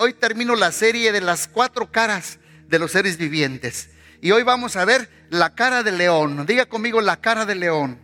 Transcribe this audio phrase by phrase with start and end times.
[0.00, 3.90] hoy termino la serie de las cuatro caras de los seres vivientes.
[4.22, 6.46] Y hoy vamos a ver la cara del león.
[6.46, 7.98] Diga conmigo la cara del león.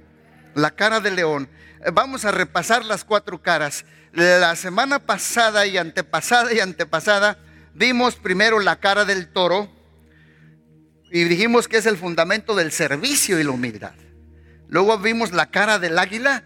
[0.54, 1.48] La cara del león.
[1.95, 3.87] Vamos a repasar las cuatro caras.
[4.12, 7.38] La semana pasada y antepasada y antepasada
[7.72, 9.72] vimos primero la cara del toro
[11.10, 13.94] y dijimos que es el fundamento del servicio y la humildad.
[14.69, 16.45] Luego vimos la cara del águila,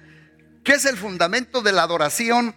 [0.63, 2.55] que es el fundamento de la adoración,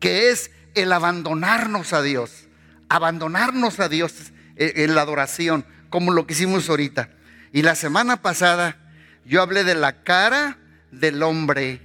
[0.00, 0.50] que es
[0.82, 2.48] el abandonarnos a Dios.
[2.88, 4.14] Abandonarnos a Dios
[4.56, 7.10] en la adoración, como lo que hicimos ahorita.
[7.52, 8.76] Y la semana pasada
[9.24, 10.58] yo hablé de la cara
[10.90, 11.80] del hombre,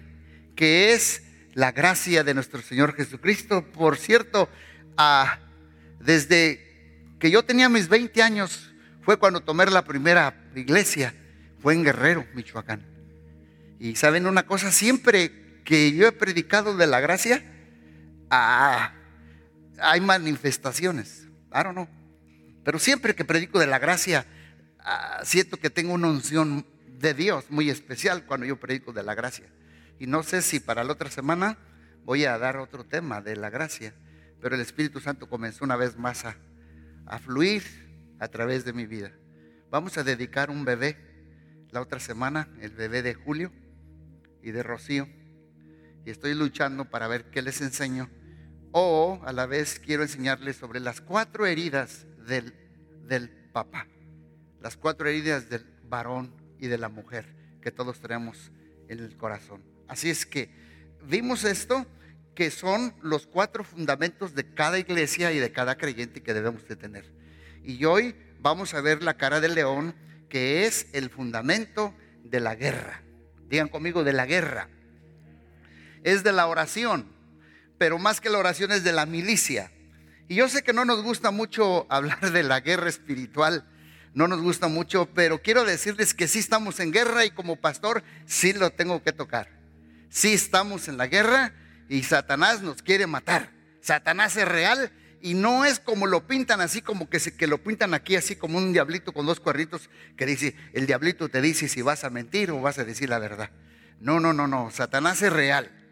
[0.55, 3.66] que es la gracia de nuestro Señor Jesucristo.
[3.66, 4.49] Por cierto,
[5.99, 11.13] desde que yo tenía mis 20 años, fue cuando tomé la primera iglesia,
[11.61, 12.85] fue en Guerrero, Michoacán.
[13.80, 17.44] Y saben una cosa, siempre que yo he predicado de la gracia,
[18.33, 18.93] ah,
[19.79, 21.27] hay manifestaciones.
[21.51, 21.87] I don't know.
[22.63, 24.25] Pero siempre que predico de la gracia,
[24.80, 26.66] ah, siento que tengo una unción
[26.99, 29.45] de Dios muy especial cuando yo predico de la gracia.
[29.99, 31.58] Y no sé si para la otra semana
[32.05, 33.93] voy a dar otro tema de la gracia,
[34.41, 36.38] pero el Espíritu Santo comenzó una vez más a,
[37.05, 37.63] a fluir
[38.19, 39.11] a través de mi vida.
[39.69, 40.97] Vamos a dedicar un bebé
[41.71, 43.52] la otra semana, el bebé de Julio
[44.41, 45.08] y de Rocío.
[46.05, 48.09] Y estoy luchando para ver qué les enseño.
[48.73, 52.53] O a la vez quiero enseñarles sobre las cuatro heridas del,
[53.07, 53.88] del papá.
[54.61, 57.27] Las cuatro heridas del varón y de la mujer
[57.61, 58.52] que todos tenemos
[58.89, 59.63] en el corazón.
[59.88, 60.49] Así es que
[61.05, 61.85] vimos esto,
[62.33, 66.75] que son los cuatro fundamentos de cada iglesia y de cada creyente que debemos de
[66.75, 67.13] tener.
[67.63, 69.93] Y hoy vamos a ver la cara del león,
[70.30, 71.93] que es el fundamento
[72.23, 73.03] de la guerra.
[73.47, 74.67] Digan conmigo, de la guerra.
[76.03, 77.12] Es de la oración,
[77.84, 79.70] pero más que la oración es de la milicia.
[80.30, 83.67] Y yo sé que no nos gusta mucho hablar de la guerra espiritual,
[84.14, 88.02] no nos gusta mucho, pero quiero decirles que sí estamos en guerra y como pastor
[88.26, 89.49] sí lo tengo que tocar.
[90.08, 91.52] Sí estamos en la guerra
[91.89, 93.52] y Satanás nos quiere matar.
[93.82, 97.93] Satanás es real y no es como lo pintan así, como que, que lo pintan
[97.93, 101.82] aquí así como un diablito con dos cuerritos que dice, el diablito te dice si
[101.82, 103.49] vas a mentir o vas a decir la verdad.
[103.99, 105.83] No, no, no, no, Satanás es real.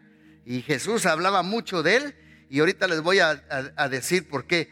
[0.44, 2.14] Y Jesús hablaba mucho de él
[2.50, 3.34] y ahorita les voy a,
[3.88, 4.68] decir por qué.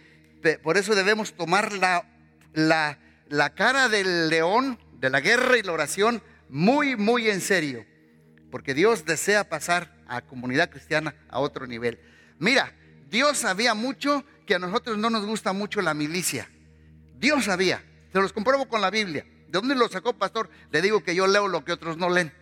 [0.62, 2.04] Por eso debemos tomar la,
[2.52, 2.98] la,
[3.28, 7.86] la cara del león, de la guerra y la oración muy, muy en serio.
[8.50, 12.00] Porque Dios desea pasar a comunidad cristiana a otro nivel.
[12.38, 12.74] Mira,
[13.08, 16.48] Dios sabía mucho que a nosotros no nos gusta mucho la milicia.
[17.16, 17.84] Dios sabía.
[18.12, 19.24] Se los compruebo con la Biblia.
[19.24, 20.50] ¿De dónde lo sacó, pastor?
[20.70, 22.32] Le digo que yo leo lo que otros no leen.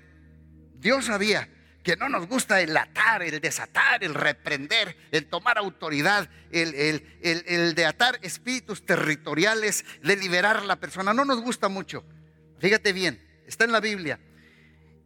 [0.81, 1.49] Dios sabía
[1.83, 7.05] que no nos gusta el atar, el desatar, el reprender, el tomar autoridad, el, el,
[7.23, 11.15] el, de atar espíritus territoriales, de liberar a la persona.
[11.15, 12.05] No nos gusta mucho.
[12.59, 14.19] Fíjate bien, está en la Biblia.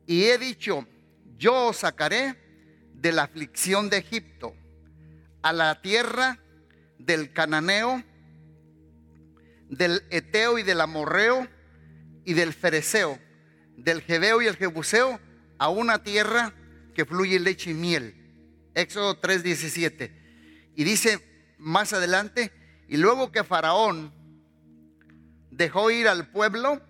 [0.07, 0.87] Y he dicho,
[1.37, 2.37] yo os sacaré
[2.95, 4.55] de la aflicción de Egipto
[5.43, 6.39] a la tierra
[6.99, 8.03] del cananeo,
[9.69, 11.49] del eteo y del amorreo
[12.25, 13.19] y del fereceo,
[13.77, 15.21] del jebeo y el jebuseo,
[15.59, 16.55] a una tierra
[16.95, 18.15] que fluye leche y miel.
[18.75, 20.13] Éxodo 3:17.
[20.77, 21.21] Y dice
[21.59, 22.53] más adelante,
[22.89, 24.13] y luego que Faraón
[25.51, 26.83] dejó ir al pueblo,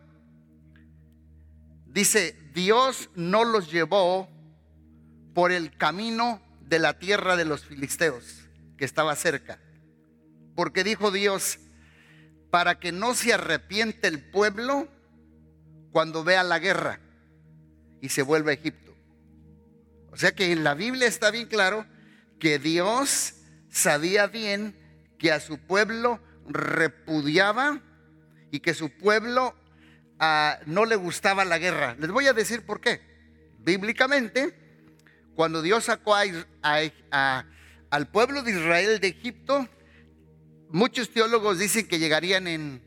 [1.87, 4.29] dice, Dios no los llevó
[5.35, 9.61] por el camino de la tierra de los filisteos que estaba cerca.
[10.55, 11.59] Porque dijo Dios,
[12.51, 14.89] para que no se arrepiente el pueblo
[15.91, 17.01] cuando vea la guerra
[18.01, 18.82] y se vuelva a Egipto.
[20.13, 21.87] O sea que en la Biblia está bien claro
[22.39, 23.35] que Dios
[23.71, 24.77] sabía bien
[25.19, 27.81] que a su pueblo repudiaba
[28.51, 29.55] y que su pueblo
[30.19, 31.97] ah, no le gustaba la guerra.
[31.99, 33.01] Les voy a decir por qué.
[33.61, 34.55] Bíblicamente,
[35.35, 36.93] cuando Dios sacó al
[38.13, 39.67] pueblo de Israel de Egipto,
[40.69, 42.83] muchos teólogos dicen que llegarían en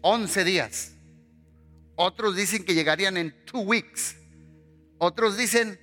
[0.00, 0.94] 11 días.
[1.94, 4.16] Otros dicen que llegarían en two weeks.
[4.96, 5.78] Otros dicen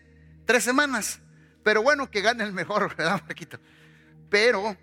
[0.47, 1.19] tres semanas.
[1.63, 3.59] Pero bueno, que gane el mejor, ¿verdad, Marquito?
[4.31, 4.75] Pero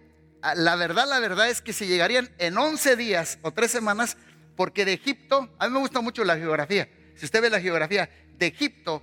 [0.43, 4.17] ah, la verdad, la verdad es que se llegarían en 11 días o tres semanas,
[4.55, 6.89] porque de Egipto, a mí me gusta mucho la geografía.
[7.17, 8.09] Si usted ve la geografía,
[8.39, 9.03] de Egipto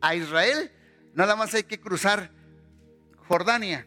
[0.00, 0.70] a Israel,
[1.14, 2.30] nada más hay que cruzar
[3.28, 3.86] Jordania,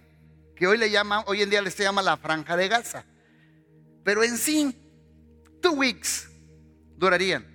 [0.55, 3.05] que hoy le llama, hoy en día se llama la franja de Gaza.
[4.03, 4.75] Pero en sí,
[5.61, 6.29] two weeks
[6.97, 7.45] durarían.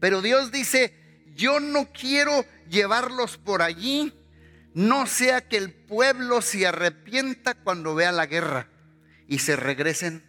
[0.00, 4.12] Pero Dios dice, yo no quiero llevarlos por allí,
[4.74, 8.68] no sea que el pueblo se arrepienta cuando vea la guerra
[9.26, 10.22] y se regresen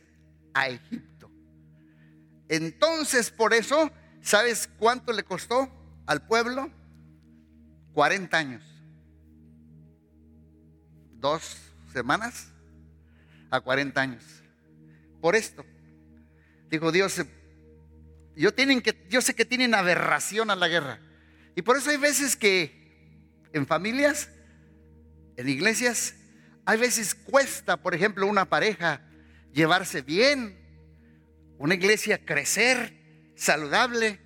[0.54, 1.30] a Egipto.
[2.50, 3.92] Entonces, por eso,
[4.22, 5.70] ¿sabes cuánto le costó
[6.06, 6.72] al pueblo?
[7.94, 8.64] 40 años.
[11.16, 11.58] Dos
[11.92, 12.48] semanas
[13.50, 14.24] a 40 años.
[15.20, 15.66] Por esto.
[16.70, 17.22] Dijo Dios,
[18.36, 21.00] yo, tienen que, yo sé que tienen aberración a la guerra.
[21.58, 23.18] Y por eso hay veces que
[23.52, 24.30] en familias,
[25.38, 26.14] en iglesias,
[26.66, 29.02] hay veces cuesta, por ejemplo, una pareja
[29.54, 30.56] llevarse bien,
[31.58, 34.20] una iglesia crecer saludable,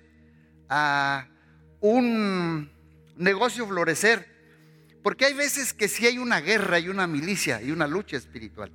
[1.80, 2.70] un
[3.16, 4.28] negocio florecer.
[5.02, 8.70] Porque hay veces que si hay una guerra y una milicia y una lucha espiritual.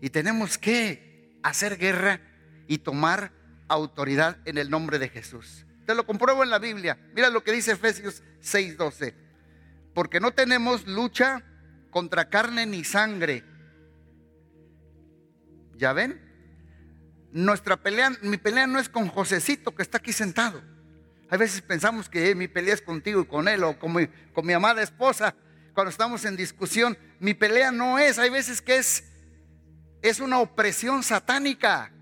[0.00, 2.18] Y tenemos que hacer guerra
[2.66, 3.30] y tomar
[3.68, 5.65] autoridad en el nombre de Jesús.
[5.86, 6.98] Te lo compruebo en la Biblia.
[7.14, 9.14] Mira lo que dice Efesios 6:12.
[9.94, 11.42] Porque no tenemos lucha
[11.90, 13.44] contra carne ni sangre.
[15.76, 16.20] ¿Ya ven?
[17.32, 20.62] Nuestra pelea, mi pelea no es con Josecito que está aquí sentado.
[21.30, 24.44] A veces pensamos que mi pelea es contigo y con él o con mi, con
[24.44, 25.34] mi amada esposa.
[25.72, 28.18] Cuando estamos en discusión, mi pelea no es.
[28.18, 29.04] Hay veces que es,
[30.02, 31.92] es una opresión satánica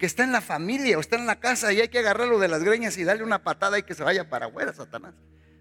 [0.00, 2.48] que está en la familia o está en la casa y hay que agarrarlo de
[2.48, 5.14] las greñas y darle una patada y que se vaya para afuera, Satanás.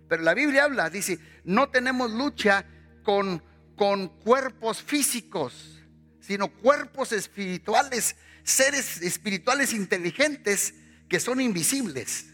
[0.08, 2.66] Pero la Biblia habla, dice, no tenemos lucha
[3.04, 3.44] con,
[3.76, 5.84] con cuerpos físicos,
[6.22, 10.74] sino cuerpos espirituales, seres espirituales inteligentes
[11.10, 12.28] que son invisibles.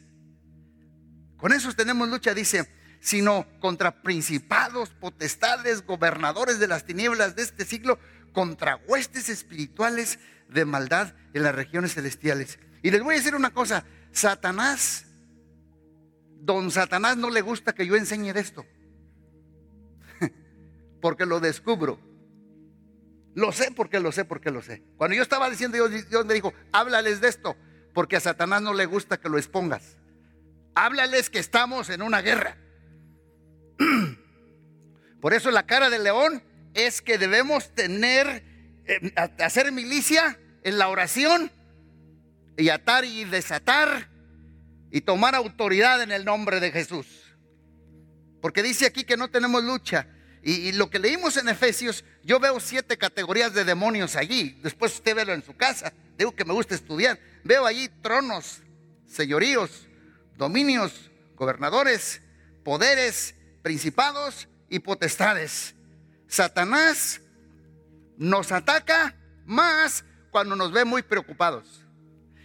[1.37, 2.69] Con esos tenemos lucha, dice,
[2.99, 7.97] sino contra principados, potestades, gobernadores de las tinieblas de este siglo,
[8.35, 12.59] contra huestes espirituales de maldad en las regiones celestiales.
[12.83, 15.07] Y les voy a decir una cosa, Satanás,
[16.41, 18.63] don Satanás no le gusta que yo enseñe de esto,
[21.01, 21.99] porque lo descubro.
[23.33, 24.83] Lo sé porque lo sé porque lo sé.
[24.97, 27.57] Cuando yo estaba diciendo, Dios, Dios me dijo, háblales de esto
[27.95, 29.97] porque a Satanás no le gusta que lo expongas.
[30.75, 32.57] Háblales que estamos en una guerra.
[35.21, 36.43] Por eso la cara del león
[36.75, 38.43] es que debemos tener,
[38.85, 41.51] eh, hacer milicia en la oración
[42.57, 44.09] y atar y desatar
[44.91, 47.07] y tomar autoridad en el nombre de Jesús.
[48.41, 50.07] Porque dice aquí que no tenemos lucha.
[50.43, 54.59] Y, lo que leímos en Efesios, yo veo siete categorías de demonios allí.
[54.61, 55.91] Después usted velo en su casa.
[56.19, 57.19] Digo que me gusta estudiar.
[57.43, 58.61] Veo allí tronos,
[59.07, 59.87] señoríos,
[60.37, 62.21] dominios, gobernadores,
[62.63, 63.33] poderes,
[63.63, 65.74] principados y potestades.
[66.35, 67.21] Satanás
[68.17, 69.15] nos ataca
[69.45, 71.85] más cuando nos ve muy preocupados.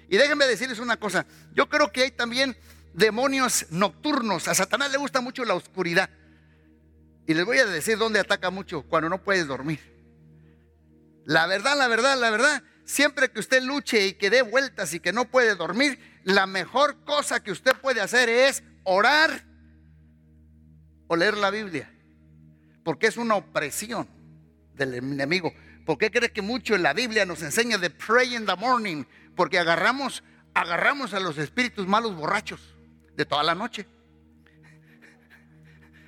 [0.09, 2.57] Y déjenme decirles una cosa, yo creo que hay también
[2.95, 4.47] demonios nocturnos.
[4.47, 6.09] A Satanás le gusta mucho la oscuridad.
[7.27, 9.81] Y les voy a decir dónde ataca mucho, cuando no puedes dormir.
[11.25, 15.01] La verdad, la verdad, la verdad, siempre que usted luche y que dé vueltas y
[15.01, 19.45] que no puede dormir, la mejor cosa que usted puede hacer es orar
[21.09, 21.93] o leer la Biblia.
[22.85, 24.09] Porque es una opresión
[24.75, 25.53] del enemigo.
[25.85, 29.05] ¿Por qué cree que mucho en la Biblia nos enseña de pray in the morning?
[29.37, 30.23] Porque agarramos,
[30.55, 32.75] agarramos a los espíritus malos borrachos
[33.17, 33.87] de toda la noche.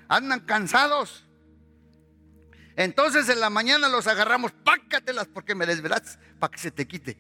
[0.09, 1.25] Andan cansados
[2.77, 7.19] entonces en la mañana los agarramos, pácatelas porque me desvelas para que se te quite.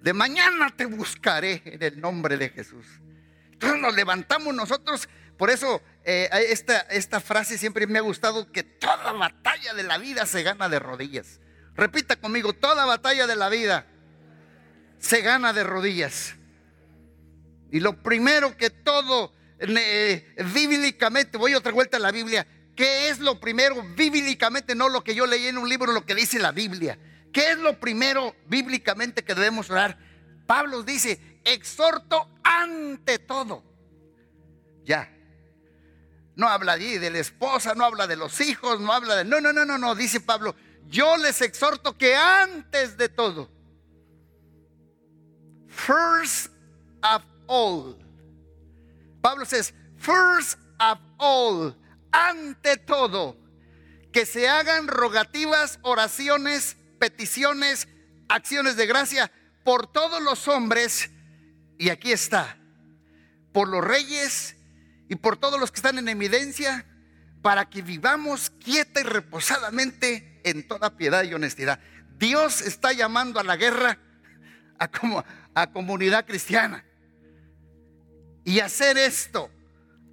[0.00, 2.86] De mañana te buscaré en el nombre de Jesús.
[3.52, 5.08] Entonces nos levantamos nosotros.
[5.36, 9.98] Por eso eh, esta, esta frase siempre me ha gustado, que toda batalla de la
[9.98, 11.40] vida se gana de rodillas.
[11.74, 13.86] Repita conmigo, toda batalla de la vida
[14.98, 16.36] se gana de rodillas.
[17.72, 23.20] Y lo primero que todo, eh, bíblicamente, voy otra vuelta a la Biblia, ¿Qué es
[23.20, 24.74] lo primero bíblicamente?
[24.74, 26.98] No lo que yo leí en un libro, lo que dice la Biblia.
[27.32, 29.98] ¿Qué es lo primero bíblicamente que debemos orar?
[30.46, 33.62] Pablo dice, exhorto ante todo.
[34.84, 35.10] Ya.
[36.36, 39.24] No habla allí de la esposa, no habla de los hijos, no habla de...
[39.24, 43.50] No, no, no, no, no, dice Pablo, yo les exhorto que antes de todo,
[45.68, 46.50] first
[47.02, 47.96] of all,
[49.20, 51.76] Pablo dice, first of all,
[52.12, 53.36] ante todo,
[54.12, 57.88] que se hagan rogativas, oraciones, peticiones,
[58.28, 59.32] acciones de gracia
[59.64, 61.10] por todos los hombres,
[61.78, 62.56] y aquí está,
[63.52, 64.53] por los reyes
[65.08, 66.86] y por todos los que están en evidencia,
[67.42, 71.78] para que vivamos quieta y reposadamente en toda piedad y honestidad.
[72.18, 73.98] Dios está llamando a la guerra
[74.78, 75.22] a, como,
[75.54, 76.84] a comunidad cristiana.
[78.44, 79.50] Y hacer esto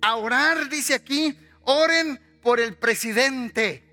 [0.01, 3.87] a orar, dice aquí, oren por el presidente.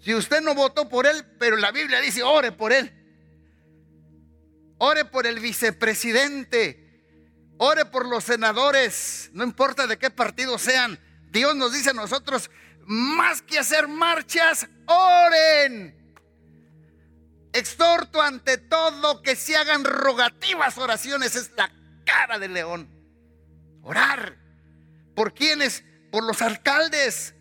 [0.00, 2.92] Si usted no votó por él, pero la Biblia dice, ore por él.
[4.78, 6.85] Ore por el vicepresidente.
[7.58, 9.30] Ore por los senadores.
[9.32, 10.98] No importa de qué partido sean.
[11.30, 12.50] Dios nos dice a nosotros,
[12.86, 15.94] más que hacer marchas, oren.
[17.52, 21.36] Exhorto ante todo que se hagan rogativas oraciones.
[21.36, 21.70] Es la
[22.04, 22.88] cara del león.
[23.82, 24.36] Orar.
[25.14, 25.82] ¿Por quiénes?
[26.12, 27.34] Por los alcaldes,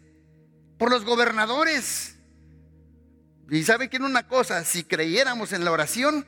[0.77, 2.15] por los gobernadores.
[3.49, 6.27] Y sabe que en una cosa, si creyéramos en la oración,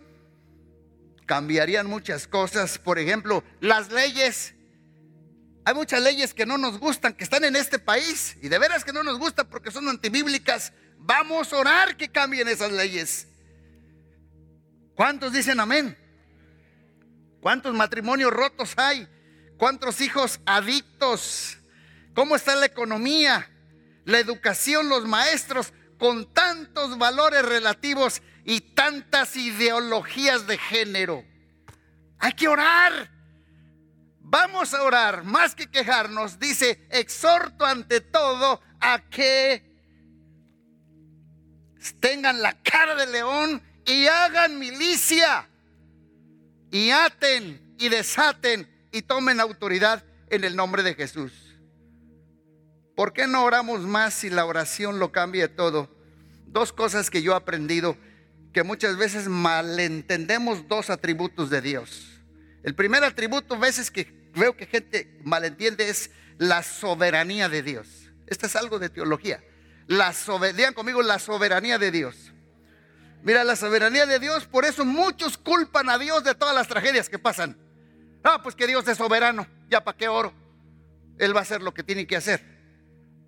[1.27, 2.79] cambiarían muchas cosas.
[2.79, 4.55] Por ejemplo, las leyes.
[5.65, 8.85] Hay muchas leyes que no nos gustan, que están en este país, y de veras
[8.85, 10.71] que no nos gustan porque son antibíblicas.
[10.97, 13.27] Vamos a orar que cambien esas leyes.
[14.95, 15.95] ¿Cuántos dicen amén?
[17.41, 19.07] ¿Cuántos matrimonios rotos hay?
[19.57, 21.57] ¿Cuántos hijos adictos?
[22.15, 23.51] ¿Cómo está la economía?
[24.05, 31.25] La educación, los maestros, con tantos valores relativos y tantas ideologías de género.
[32.17, 33.11] Hay que orar.
[34.21, 36.39] Vamos a orar, más que quejarnos.
[36.39, 39.67] Dice, exhorto ante todo a que
[41.99, 45.49] tengan la cara de león y hagan milicia
[46.71, 51.33] y aten y desaten y tomen autoridad en el nombre de Jesús.
[52.95, 55.93] ¿Por qué no oramos más si la oración lo cambia todo?
[56.45, 57.97] Dos cosas que yo he aprendido,
[58.53, 62.21] que muchas veces malentendemos dos atributos de Dios.
[62.63, 67.87] El primer atributo, a veces que veo que gente malentiende, es la soberanía de Dios.
[68.27, 69.43] Esto es algo de teología.
[69.87, 70.13] La
[70.55, 72.33] digan conmigo, la soberanía de Dios.
[73.23, 77.09] Mira, la soberanía de Dios, por eso muchos culpan a Dios de todas las tragedias
[77.09, 77.57] que pasan.
[78.23, 80.33] Ah, pues que Dios es soberano, ya para qué oro.
[81.17, 82.43] Él va a hacer lo que tiene que hacer.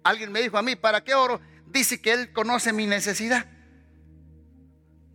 [0.04, 1.42] Alguien me dijo a mí, ¿para qué oro?
[1.72, 3.46] dice que Él conoce mi necesidad.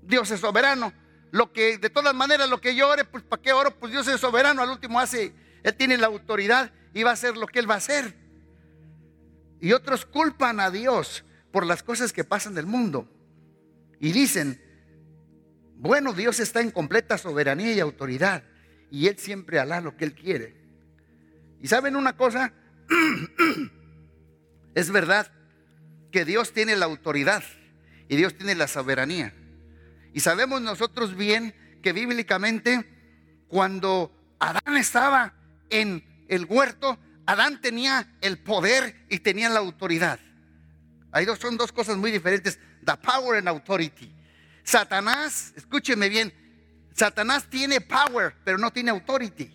[0.06, 0.92] Dios es soberano.
[1.30, 3.76] Lo que, de todas maneras, lo que yo ore, pues ¿para qué oro?
[3.76, 4.62] Pues Dios es soberano.
[4.62, 7.74] Al último hace, Él tiene la autoridad y va a hacer lo que Él va
[7.74, 8.14] a hacer.
[9.60, 13.08] Y otros culpan a Dios por las cosas que pasan del mundo.
[13.98, 14.60] Y dicen,
[15.76, 18.44] bueno, Dios está en completa soberanía y autoridad.
[18.90, 20.56] Y Él siempre hará lo que Él quiere.
[21.60, 22.52] Y saben una cosa,
[24.74, 25.32] es verdad
[26.12, 27.42] que Dios tiene la autoridad
[28.08, 29.34] y Dios tiene la soberanía.
[30.14, 32.88] Y sabemos nosotros bien que bíblicamente
[33.48, 35.34] cuando Adán estaba
[35.68, 40.20] en el huerto, Adán tenía el poder y tenía la autoridad.
[41.26, 44.14] Dos, son dos cosas muy diferentes, the power and authority.
[44.62, 46.32] Satanás, escúcheme bien,
[46.94, 49.52] Satanás tiene power, pero no tiene authority.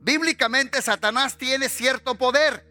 [0.00, 2.64] Bíblicamente Satanás tiene cierto poder,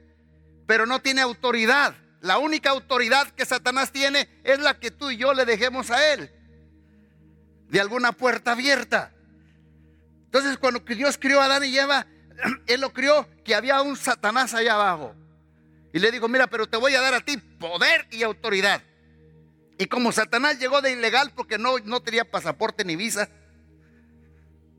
[0.66, 1.96] pero no tiene autoridad.
[2.26, 6.12] La única autoridad que Satanás tiene es la que tú y yo le dejemos a
[6.12, 6.32] él.
[7.70, 9.14] De alguna puerta abierta.
[10.24, 12.08] Entonces cuando Dios crió a Adán y Eva,
[12.66, 15.14] él lo crió que había un Satanás allá abajo.
[15.94, 18.82] Y le dijo, mira, pero te voy a dar a ti poder y autoridad.
[19.78, 23.30] Y como Satanás llegó de ilegal porque no, no tenía pasaporte ni visa,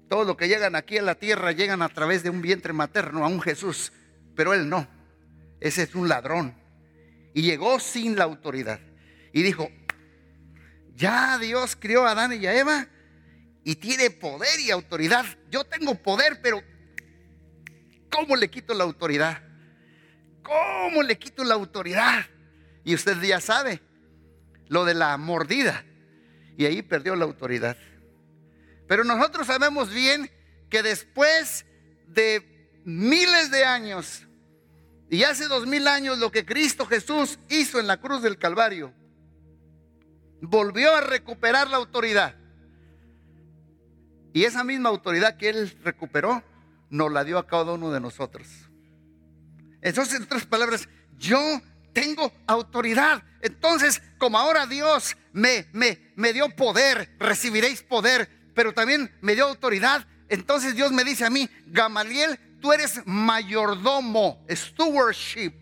[0.09, 3.25] todos los que llegan aquí a la tierra llegan a través de un vientre materno,
[3.25, 3.93] a un Jesús,
[4.35, 4.89] pero él no.
[5.61, 6.66] Ese es un ladrón
[7.37, 8.81] y llegó sin la autoridad.
[9.31, 9.71] Y dijo,
[10.95, 12.89] ya Dios crió a Adán y a Eva
[13.63, 15.27] y tiene poder y autoridad.
[15.51, 16.63] Yo tengo poder, pero
[18.11, 19.43] ¿cómo le quito la autoridad?
[20.43, 22.25] ¿Cómo le quito la autoridad?
[22.85, 23.83] Y usted ya sabe
[24.69, 25.85] lo de la mordida.
[26.57, 27.77] Y ahí perdió la autoridad.
[28.89, 30.31] Pero nosotros sabemos bien
[30.71, 31.67] que después
[32.09, 34.26] de miles de años
[35.11, 38.93] y hace dos mil años lo que Cristo Jesús hizo en la cruz del Calvario,
[40.41, 42.35] volvió a recuperar la autoridad.
[44.33, 46.43] Y esa misma autoridad que Él recuperó,
[46.91, 48.47] nos la dio a cada uno de nosotros.
[49.81, 51.39] Entonces, en otras palabras, yo
[51.93, 53.23] tengo autoridad.
[53.41, 59.47] Entonces, como ahora Dios me, me, me dio poder, recibiréis poder, pero también me dio
[59.47, 60.07] autoridad.
[60.29, 65.55] Entonces Dios me dice a mí, Gamaliel, tú eres mayordomo, stewardship,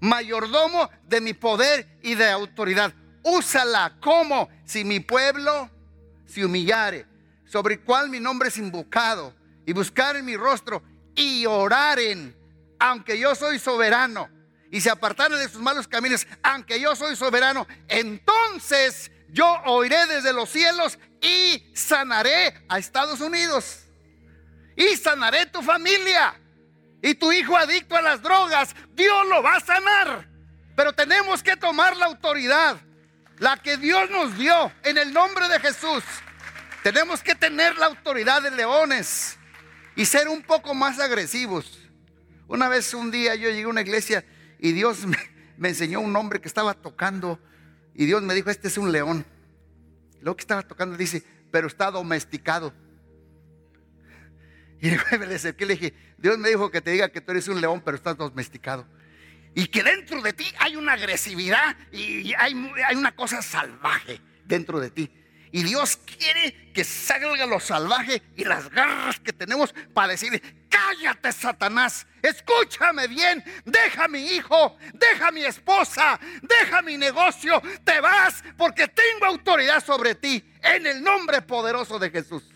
[0.00, 2.92] mayordomo de mi poder y de autoridad.
[3.22, 5.70] Úsala como si mi pueblo
[6.26, 7.06] se humillare,
[7.44, 9.34] sobre el cual mi nombre es invocado,
[9.64, 10.82] y buscar en mi rostro
[11.14, 12.36] y oraren,
[12.78, 14.28] aunque yo soy soberano,
[14.70, 20.32] y se apartaren de sus malos caminos, aunque yo soy soberano, entonces yo oiré desde
[20.32, 23.81] los cielos y sanaré a Estados Unidos
[24.76, 26.34] y sanaré tu familia.
[27.02, 30.28] Y tu hijo adicto a las drogas, Dios lo va a sanar.
[30.76, 32.76] Pero tenemos que tomar la autoridad,
[33.38, 36.04] la que Dios nos dio en el nombre de Jesús.
[36.82, 39.36] Tenemos que tener la autoridad de leones
[39.96, 41.78] y ser un poco más agresivos.
[42.46, 44.24] Una vez, un día, yo llegué a una iglesia
[44.58, 45.18] y Dios me,
[45.56, 47.38] me enseñó un hombre que estaba tocando
[47.94, 49.24] y Dios me dijo, este es un león.
[50.20, 52.72] Lo que estaba tocando dice, pero está domesticado.
[54.82, 57.46] Y me le acerqué le dije, Dios me dijo que te diga que tú eres
[57.46, 58.84] un león, pero estás domesticado.
[59.54, 64.80] Y que dentro de ti hay una agresividad y hay, hay una cosa salvaje dentro
[64.80, 65.10] de ti.
[65.52, 71.30] Y Dios quiere que salga lo salvaje y las garras que tenemos para decirle, cállate
[71.30, 78.88] Satanás, escúchame bien, deja mi hijo, deja mi esposa, deja mi negocio, te vas porque
[78.88, 82.51] tengo autoridad sobre ti en el nombre poderoso de Jesús.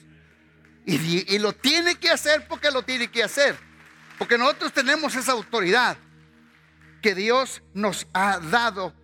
[0.89, 3.57] Y, lo tiene que hacer porque lo tiene que hacer,
[4.19, 5.97] porque nosotros tenemos esa autoridad
[7.03, 8.95] que Dios nos ha dado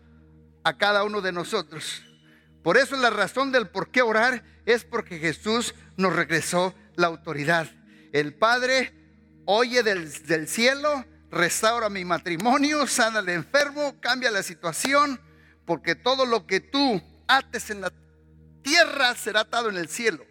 [0.62, 2.04] a cada uno de nosotros.
[2.62, 7.68] Por eso la razón del por qué orar es porque Jesús nos regresó la autoridad.
[8.12, 8.94] El Padre
[9.44, 15.20] oye del, del cielo, restaura mi matrimonio, sana al enfermo, cambia la situación,
[15.64, 17.92] porque todo lo que tú ates en la
[18.62, 20.24] tierra será atado en el cielo.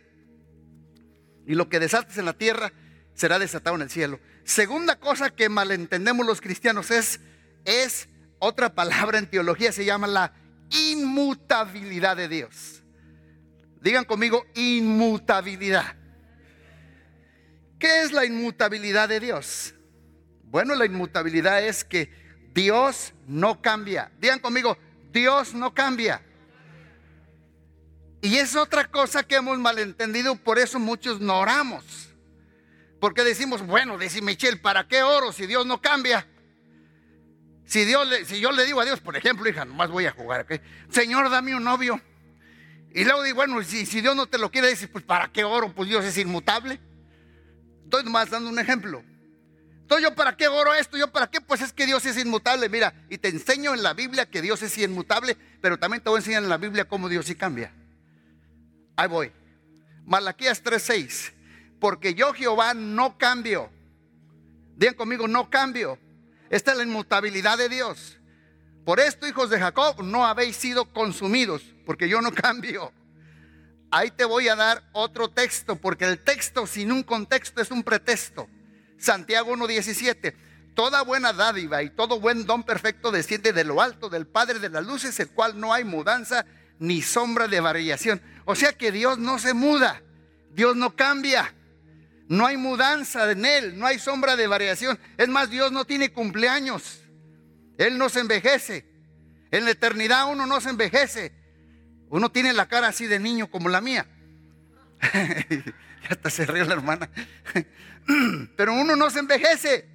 [1.46, 2.72] Y lo que desates en la tierra
[3.14, 4.20] será desatado en el cielo.
[4.44, 7.20] Segunda cosa que malentendemos los cristianos es,
[7.66, 10.34] es otra palabra en teología, se llama la
[10.70, 12.84] inmutabilidad de Dios.
[13.82, 15.96] Digan conmigo, inmutabilidad.
[17.80, 19.74] ¿Qué es la inmutabilidad de Dios?
[20.44, 22.12] Bueno, la inmutabilidad es que
[22.54, 24.12] Dios no cambia.
[24.20, 24.78] Digan conmigo,
[25.12, 26.22] Dios no cambia.
[28.22, 32.10] Y es otra cosa que hemos malentendido, por eso muchos no oramos.
[33.00, 36.28] Porque decimos, bueno, dice Michelle, ¿para qué oro si Dios no cambia?
[37.66, 40.46] Si, Dios si yo le digo a Dios, por ejemplo, hija, nomás voy a jugar,
[40.90, 42.00] Señor, dame un novio.
[42.94, 45.74] Y luego digo, bueno, si, Dios no te lo quiere decir, pues ¿para qué oro?
[45.74, 46.80] Pues Dios es inmutable.
[47.86, 49.04] Estoy nomás dando un ejemplo.
[49.82, 50.96] Entonces, ¿yo para qué oro esto?
[50.96, 51.42] ¿Yo para qué?
[51.42, 52.70] Pues es que Dios es inmutable.
[52.70, 56.18] Mira, y te enseño en la Biblia que Dios es inmutable, pero también te voy
[56.18, 57.74] a enseñar en la Biblia cómo Dios sí cambia.
[58.96, 59.32] Ahí voy.
[60.06, 61.34] Malaquías 3:6.
[61.80, 63.70] Porque yo, Jehová, no cambio.
[64.76, 65.98] Digan conmigo, no cambio.
[66.50, 68.20] Esta es la inmutabilidad de Dios.
[68.86, 72.92] Por esto, hijos de Jacob, no habéis sido consumidos, porque yo no cambio.
[73.92, 77.84] Ahí te voy a dar otro texto, porque el texto sin un contexto es un
[77.84, 78.48] pretexto.
[78.98, 80.34] Santiago 1.17.
[80.76, 84.70] Toda buena dádiva y todo buen don perfecto desciende de lo alto del Padre de
[84.70, 86.46] las luces, el cual no hay mudanza
[86.80, 88.22] ni sombra de variación.
[88.46, 90.02] O sea que Dios no se muda,
[90.54, 91.54] Dios no cambia.
[92.28, 94.98] No hay mudanza en Él, no hay sombra de variación.
[95.18, 97.02] Es más, Dios no tiene cumpleaños.
[97.78, 98.86] Él no se envejece.
[99.52, 101.34] En la eternidad uno no se envejece.
[102.10, 104.08] Uno tiene la cara así de niño como la mía.
[106.10, 107.10] hasta se rió la hermana.
[108.56, 109.88] Pero uno no se envejece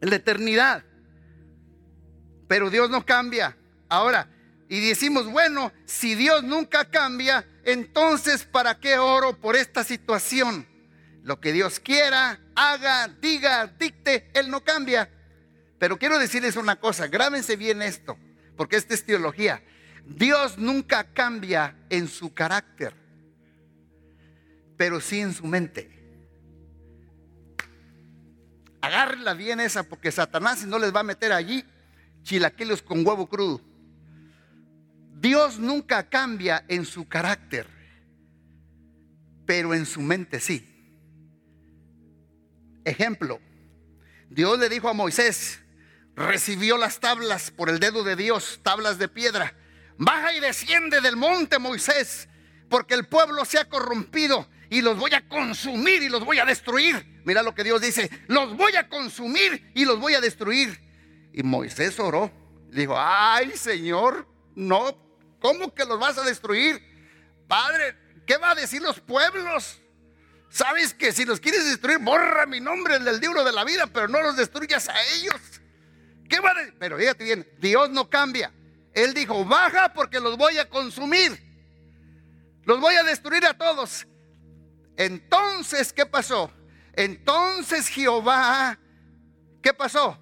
[0.00, 0.84] en la eternidad.
[2.48, 3.56] Pero Dios no cambia.
[3.88, 4.28] Ahora,
[4.68, 10.66] y decimos, bueno, si Dios nunca cambia, entonces ¿para qué oro por esta situación?
[11.22, 15.10] Lo que Dios quiera, haga, diga, dicte, Él no cambia.
[15.78, 18.16] Pero quiero decirles una cosa, grábense bien esto,
[18.56, 19.62] porque esta es teología.
[20.06, 22.94] Dios nunca cambia en su carácter,
[24.76, 25.90] pero sí en su mente.
[28.80, 31.64] Agárrenla bien esa, porque Satanás no les va a meter allí
[32.22, 33.73] chilaquiles con huevo crudo.
[35.24, 37.66] Dios nunca cambia en su carácter,
[39.46, 40.62] pero en su mente sí.
[42.84, 43.40] Ejemplo,
[44.28, 45.60] Dios le dijo a Moisés,
[46.14, 49.56] recibió las tablas por el dedo de Dios, tablas de piedra.
[49.96, 52.28] Baja y desciende del monte, Moisés,
[52.68, 56.44] porque el pueblo se ha corrompido y los voy a consumir y los voy a
[56.44, 57.22] destruir.
[57.24, 60.78] Mira lo que Dios dice, los voy a consumir y los voy a destruir.
[61.32, 62.30] Y Moisés oró,
[62.70, 65.03] dijo, ay Señor, no,
[65.44, 66.80] ¿cómo que los vas a destruir?
[67.46, 67.94] Padre,
[68.26, 69.78] ¿qué va a decir los pueblos?
[70.48, 73.86] Sabes que si los quieres destruir, borra mi nombre en el libro de la vida,
[73.86, 75.34] pero no los destruyas a ellos.
[76.30, 76.74] ¿Qué va a decir?
[76.78, 78.54] Pero fíjate bien, Dios no cambia.
[78.94, 81.38] Él dijo, baja porque los voy a consumir.
[82.64, 84.06] Los voy a destruir a todos.
[84.96, 86.50] Entonces, ¿qué pasó?
[86.94, 88.78] Entonces Jehová,
[89.60, 90.18] ¿qué pasó?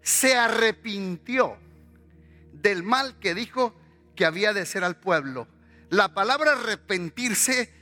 [0.00, 1.58] Se arrepintió
[2.54, 3.74] del mal que dijo
[4.16, 5.46] que había de ser al pueblo.
[5.90, 7.76] La palabra arrepentirse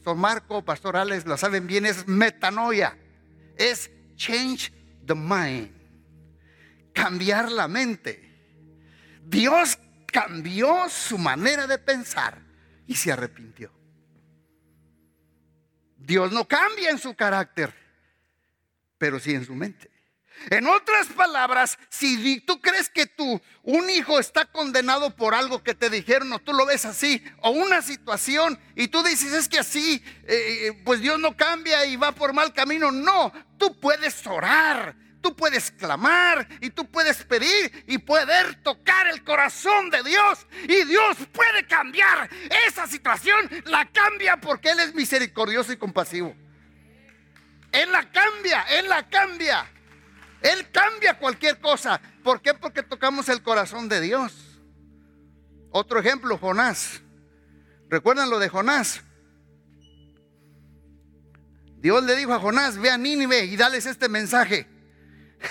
[0.00, 2.96] Pastor Marco, Pastor Alex, lo saben bien, es metanoia.
[3.58, 4.72] Es change
[5.04, 5.70] the mind.
[6.94, 8.18] Cambiar la mente.
[9.22, 12.40] Dios cambió su manera de pensar
[12.86, 13.70] y se arrepintió.
[15.98, 17.74] Dios no cambia en su carácter,
[18.96, 19.89] pero sí en su mente.
[20.48, 25.74] En otras palabras, si tú crees que tú, un hijo está condenado por algo que
[25.74, 29.58] te dijeron o tú lo ves así, o una situación y tú dices es que
[29.58, 34.26] así, eh, eh, pues Dios no cambia y va por mal camino, no, tú puedes
[34.26, 40.46] orar, tú puedes clamar y tú puedes pedir y poder tocar el corazón de Dios
[40.64, 42.30] y Dios puede cambiar
[42.66, 46.34] esa situación, la cambia porque Él es misericordioso y compasivo.
[47.72, 49.66] Él la cambia, Él la cambia.
[50.42, 52.00] Él cambia cualquier cosa.
[52.22, 52.54] ¿Por qué?
[52.54, 54.32] Porque tocamos el corazón de Dios.
[55.70, 57.02] Otro ejemplo, Jonás.
[57.88, 59.02] ¿Recuerdan lo de Jonás?
[61.80, 64.66] Dios le dijo a Jonás, ve a Nínive y dales este mensaje.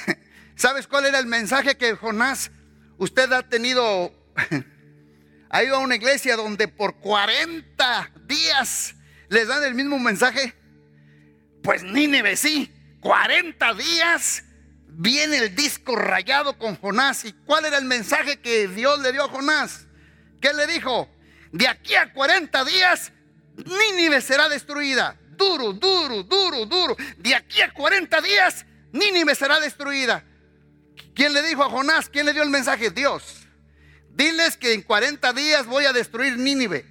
[0.55, 2.51] ¿Sabes cuál era el mensaje que Jonás,
[2.97, 4.13] usted ha tenido,
[5.49, 8.95] ha ido a una iglesia donde por 40 días
[9.29, 10.53] les dan el mismo mensaje?
[11.63, 12.71] Pues Nínive sí,
[13.01, 14.43] 40 días
[14.91, 17.25] viene el disco rayado con Jonás.
[17.25, 19.87] ¿Y cuál era el mensaje que Dios le dio a Jonás?
[20.41, 21.09] ¿Qué le dijo?
[21.51, 23.11] De aquí a 40 días,
[23.55, 25.17] Nínive será destruida.
[25.31, 26.95] Duro, duro, duro, duro.
[27.17, 30.23] De aquí a 40 días, Nínive será destruida.
[31.15, 32.09] ¿Quién le dijo a Jonás?
[32.09, 32.89] ¿Quién le dio el mensaje?
[32.91, 33.47] Dios.
[34.11, 36.85] Diles que en 40 días voy a destruir Nínive.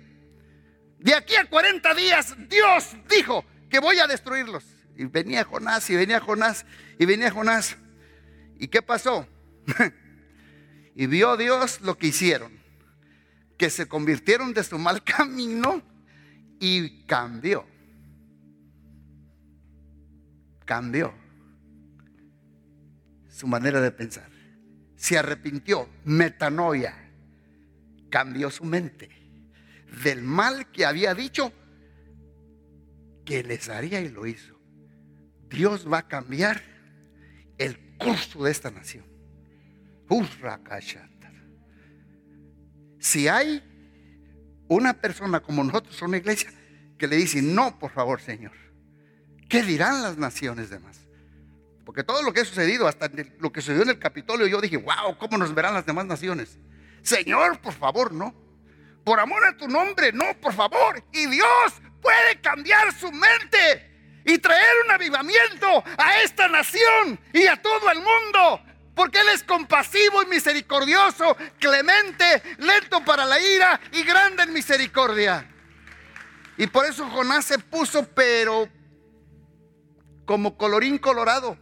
[0.99, 4.65] De aquí a 40 días, Dios dijo que voy a destruirlos.
[4.97, 6.65] Y venía Jonás, y venía Jonás,
[6.99, 7.77] y venía Jonás.
[8.59, 9.27] ¿Y qué pasó?
[10.95, 12.53] y vio Dios lo que hicieron,
[13.57, 15.83] que se convirtieron de su mal camino
[16.61, 17.67] y cambió.
[20.65, 21.15] Cambió
[23.29, 24.29] su manera de pensar.
[24.97, 26.95] Se arrepintió, metanoia,
[28.11, 29.19] cambió su mente
[30.03, 31.53] del mal que había dicho
[33.25, 34.59] que les haría y lo hizo.
[35.49, 36.63] Dios va a cambiar
[37.59, 39.05] el curso de esta nación.
[42.99, 43.63] Si hay
[44.69, 46.51] una persona como nosotros, una iglesia,
[46.99, 48.53] que le dice, no, por favor, Señor,
[49.49, 51.01] ¿qué dirán las naciones demás?
[51.85, 54.77] Porque todo lo que ha sucedido, hasta lo que sucedió en el Capitolio, yo dije,
[54.77, 56.59] wow, ¿cómo nos verán las demás naciones?
[57.03, 58.35] Señor, por favor, no.
[59.05, 61.03] Por amor a tu nombre, no, por favor.
[61.13, 63.88] Y Dios puede cambiar su mente
[64.29, 68.63] y traer un avivamiento a esta nación y a todo el mundo.
[68.95, 75.49] Porque Él es compasivo y misericordioso, clemente, lento para la ira y grande en misericordia.
[76.59, 78.69] Y por eso Jonás se puso, pero
[80.27, 81.57] como colorín colorado,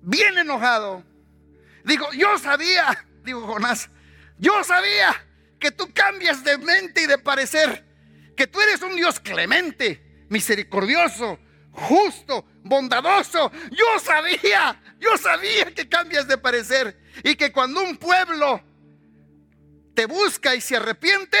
[0.00, 1.04] bien enojado.
[1.84, 3.88] Dijo, yo sabía, dijo Jonás,
[4.38, 5.14] yo sabía
[5.60, 7.84] que tú cambias de mente y de parecer,
[8.36, 11.38] que tú eres un Dios clemente, misericordioso,
[11.72, 13.50] justo, bondadoso.
[13.70, 18.62] Yo sabía, yo sabía que cambias de parecer y que cuando un pueblo
[19.94, 21.38] te busca y se arrepiente,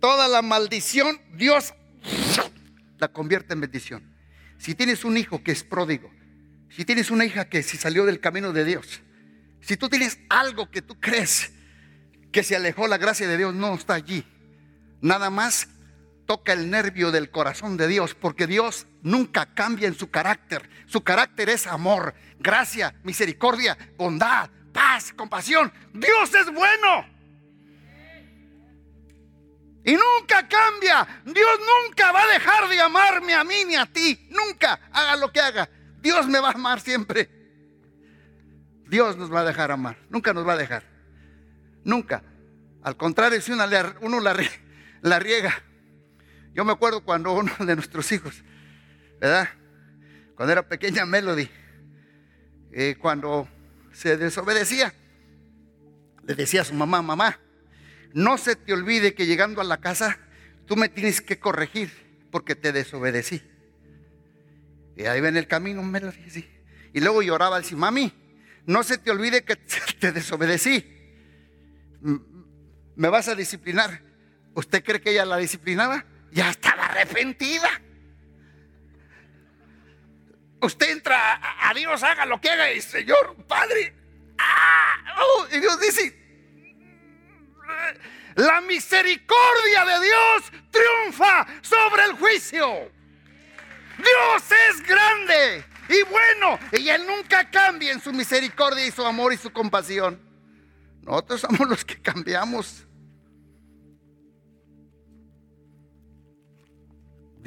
[0.00, 1.74] toda la maldición Dios
[2.98, 4.16] la convierte en bendición.
[4.58, 6.10] Si tienes un hijo que es pródigo,
[6.70, 9.02] si tienes una hija que se salió del camino de Dios,
[9.60, 11.52] si tú tienes algo que tú crees
[12.32, 14.24] que se alejó la gracia de Dios, no está allí.
[15.00, 15.68] Nada más
[16.26, 20.68] toca el nervio del corazón de Dios, porque Dios nunca cambia en su carácter.
[20.86, 25.72] Su carácter es amor, gracia, misericordia, bondad, paz, compasión.
[25.92, 27.06] Dios es bueno.
[29.84, 31.22] Y nunca cambia.
[31.24, 34.26] Dios nunca va a dejar de amarme a mí ni a ti.
[34.30, 35.70] Nunca, haga lo que haga.
[36.00, 37.30] Dios me va a amar siempre.
[38.88, 39.96] Dios nos va a dejar amar.
[40.10, 40.82] Nunca nos va a dejar.
[41.84, 42.22] Nunca.
[42.82, 45.62] Al contrario, si uno, la, riega,
[46.56, 48.42] yo me acuerdo cuando uno de nuestros hijos,
[49.20, 49.50] ¿verdad?
[50.34, 51.50] Cuando era pequeña Melody,
[52.72, 53.46] eh, cuando
[53.92, 54.94] se desobedecía,
[56.26, 57.38] le decía a su mamá, mamá,
[58.14, 60.18] no se te olvide que llegando a la casa
[60.64, 61.90] tú me tienes que corregir
[62.30, 63.42] porque te desobedecí.
[64.96, 66.48] Y ahí ven el camino, Melody.
[66.94, 68.14] Y luego lloraba, decía, mami,
[68.64, 69.56] no se te olvide que
[70.00, 70.86] te desobedecí.
[72.00, 74.00] Me vas a disciplinar.
[74.54, 76.06] ¿Usted cree que ella la disciplinaba?
[76.36, 77.80] Ya estaba arrepentida.
[80.60, 83.94] Usted entra a Dios, haga lo que haga, y Señor, Padre,
[84.38, 86.14] ah, oh, y Dios dice,
[88.34, 92.92] la misericordia de Dios triunfa sobre el juicio.
[93.96, 99.32] Dios es grande y bueno y Él nunca cambia en su misericordia y su amor
[99.32, 100.20] y su compasión.
[101.00, 102.85] Nosotros somos los que cambiamos.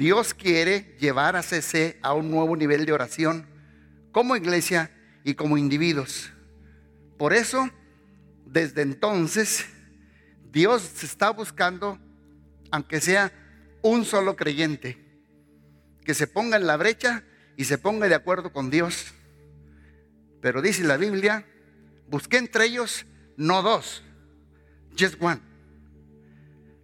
[0.00, 3.46] Dios quiere llevar a CC a un nuevo nivel de oración
[4.12, 4.90] como iglesia
[5.24, 6.32] y como individuos.
[7.18, 7.68] Por eso,
[8.46, 9.66] desde entonces,
[10.50, 11.98] Dios está buscando,
[12.70, 13.30] aunque sea
[13.82, 14.96] un solo creyente,
[16.02, 17.22] que se ponga en la brecha
[17.58, 19.12] y se ponga de acuerdo con Dios.
[20.40, 21.44] Pero dice la Biblia,
[22.08, 23.04] busqué entre ellos
[23.36, 24.02] no dos,
[24.98, 25.42] just one.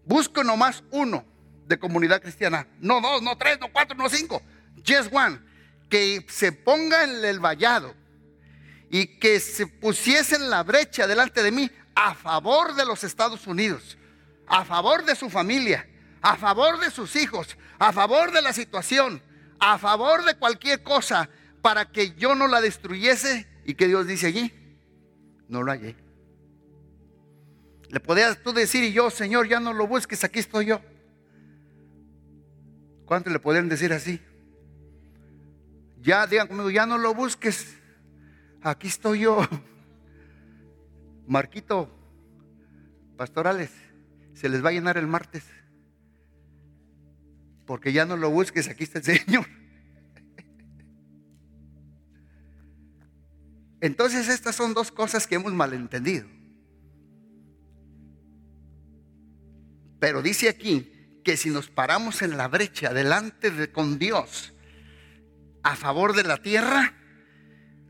[0.05, 1.35] Busco nomás uno
[1.66, 2.66] de comunidad cristiana.
[2.81, 4.42] No dos, no tres, no cuatro, no cinco.
[4.87, 5.40] Just one.
[5.88, 7.94] Que se ponga en el vallado
[8.90, 13.46] y que se pusiese en la brecha delante de mí a favor de los Estados
[13.46, 13.96] Unidos,
[14.46, 15.88] a favor de su familia,
[16.22, 19.22] a favor de sus hijos, a favor de la situación,
[19.59, 21.29] a favor de cualquier cosa
[21.62, 23.46] para que yo no la destruyese.
[23.64, 24.52] ¿Y que Dios dice allí?
[25.48, 25.96] No lo hallé.
[27.88, 30.81] Le podías tú decir y yo, Señor, ya no lo busques, aquí estoy yo.
[33.06, 34.20] ¿Cuántos le pueden decir así?
[36.02, 37.76] Ya, digan conmigo, ya no lo busques.
[38.62, 39.46] Aquí estoy yo.
[41.26, 41.88] Marquito,
[43.16, 43.70] pastorales,
[44.34, 45.44] se les va a llenar el martes.
[47.64, 49.46] Porque ya no lo busques, aquí está el Señor.
[53.80, 56.26] Entonces estas son dos cosas que hemos malentendido.
[60.00, 60.95] Pero dice aquí
[61.26, 64.52] que si nos paramos en la brecha delante de con Dios
[65.64, 66.94] a favor de la tierra,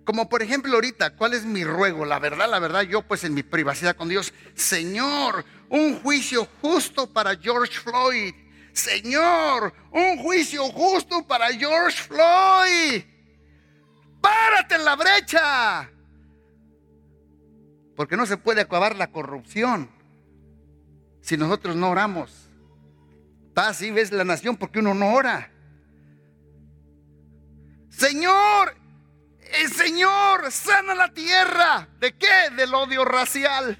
[0.06, 2.06] como por ejemplo ahorita, ¿cuál es mi ruego?
[2.06, 7.12] La verdad, la verdad, yo pues en mi privacidad con Dios, Señor, un juicio justo
[7.12, 8.34] para George Floyd.
[8.72, 13.04] Señor, un juicio justo para George Floyd.
[14.22, 15.90] Párate en la brecha.
[17.94, 19.90] Porque no se puede acabar la corrupción
[21.20, 22.45] si nosotros no oramos
[23.56, 25.50] así ves la nación porque uno no ora.
[27.90, 28.76] Señor,
[29.40, 31.88] el Señor sana la tierra.
[31.98, 32.50] ¿De qué?
[32.54, 33.78] Del odio racial.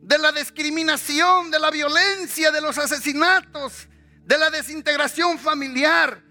[0.00, 3.88] De la discriminación, de la violencia, de los asesinatos,
[4.24, 6.22] de la desintegración familiar,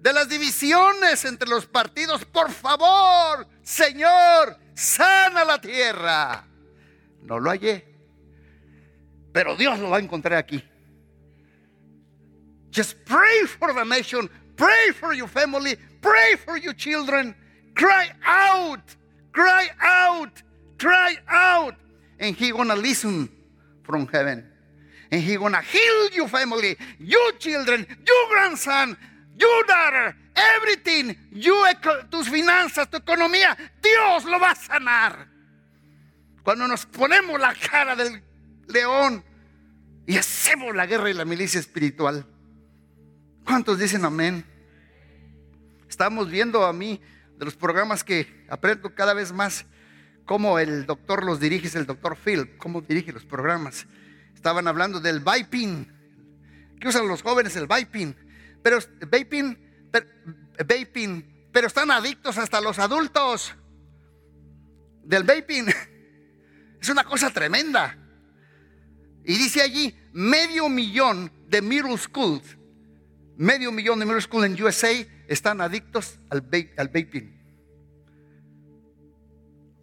[0.00, 2.24] de las divisiones entre los partidos.
[2.24, 6.46] Por favor, Señor, sana la tierra.
[7.22, 7.93] No lo hallé.
[9.34, 10.62] Pero Dios lo va a encontrar aquí.
[12.70, 17.34] Just pray for the nation, pray for your family, pray for your children.
[17.74, 18.96] Cry out,
[19.32, 20.40] cry out,
[20.78, 21.74] cry out.
[22.20, 23.28] And he gonna listen
[23.82, 24.48] from heaven.
[25.10, 28.96] And he gonna heal your family, your children, your grandson,
[29.36, 31.66] your daughter, everything, you,
[32.08, 35.26] tus finanzas, tu economía, Dios lo va a sanar.
[36.44, 38.22] Cuando nos ponemos la cara del
[38.68, 39.24] león
[40.06, 42.26] y hacemos la guerra y la milicia espiritual.
[43.44, 44.44] ¿Cuántos dicen amén?
[45.88, 47.00] Estamos viendo a mí
[47.38, 49.66] de los programas que aprendo cada vez más
[50.24, 53.86] cómo el doctor los dirige, el doctor Phil, cómo dirige los programas.
[54.34, 55.86] Estaban hablando del vaping,
[56.80, 58.14] que usan los jóvenes el vaping,
[58.62, 58.78] pero
[59.10, 59.58] vaping,
[59.90, 60.06] pero,
[60.58, 63.54] vaping, pero están adictos hasta los adultos
[65.04, 65.66] del vaping.
[66.80, 67.96] Es una cosa tremenda.
[69.24, 72.56] Y dice allí, medio millón de middle schools,
[73.36, 74.92] medio millón de middle schools en USA
[75.28, 77.32] están adictos al, vaping.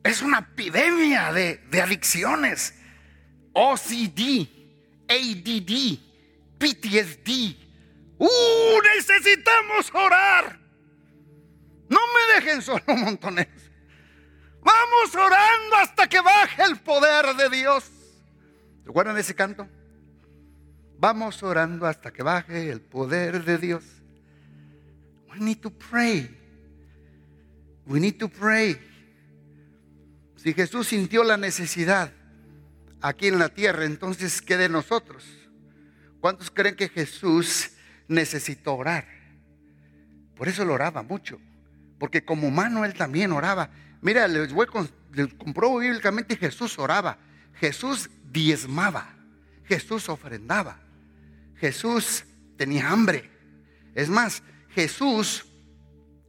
[0.04, 2.76] Es una epidemia de, de adicciones.
[3.54, 4.48] OCD,
[5.08, 6.00] ADD,
[6.58, 7.56] PTSD.
[8.18, 8.82] ¡Uh!
[8.96, 10.60] Necesitamos orar.
[11.90, 13.48] No me dejen solo montones.
[14.64, 17.92] Vamos orando hasta que baje el poder de Dios.
[18.86, 19.68] ¿Recuerdan ese canto?
[20.98, 23.84] Vamos orando hasta que baje el poder de Dios.
[25.30, 26.38] We need to pray.
[27.86, 28.80] We need to pray.
[30.36, 32.12] Si Jesús sintió la necesidad
[33.02, 35.26] aquí en la tierra, entonces ¿qué de nosotros?
[36.20, 37.72] ¿Cuántos creen que Jesús
[38.08, 39.08] necesitó orar?
[40.36, 41.40] Por eso lo oraba mucho.
[42.00, 43.70] Porque como humano él también oraba.
[44.02, 44.68] Mira, les voy
[45.14, 47.20] les compruebo bíblicamente Jesús oraba.
[47.54, 49.16] Jesús diezmaba,
[49.66, 50.80] Jesús ofrendaba,
[51.56, 52.26] Jesús
[52.58, 53.30] tenía hambre.
[53.94, 55.46] Es más, Jesús,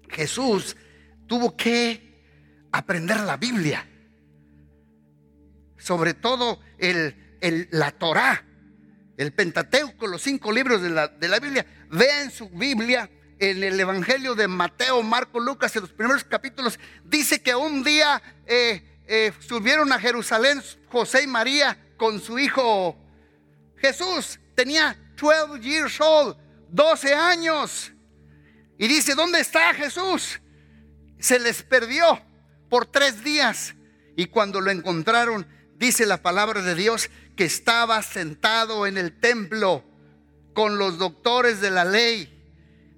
[0.08, 0.76] Jesús
[1.26, 3.86] tuvo que aprender la Biblia,
[5.78, 7.16] sobre todo el,
[7.70, 8.44] la Torah.
[9.16, 11.64] el Pentateuco, los cinco libros de la, de la Biblia.
[11.90, 16.78] Vea en su Biblia, en el Evangelio de Mateo, Marco, Lucas, en los primeros capítulos,
[17.04, 22.96] dice que un día eh, eh, subieron a Jerusalén José y María con su hijo
[23.76, 24.40] Jesús.
[24.56, 26.36] Tenía 12 years old,
[26.68, 27.92] 12 años.
[28.76, 30.40] Y dice, ¿dónde está Jesús?
[31.20, 32.20] Se les perdió
[32.68, 33.76] por tres días.
[34.16, 39.84] Y cuando lo encontraron, dice la palabra de Dios que estaba sentado en el templo
[40.54, 42.36] con los doctores de la ley.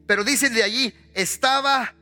[0.07, 1.93] Pero dice de allí, estaba,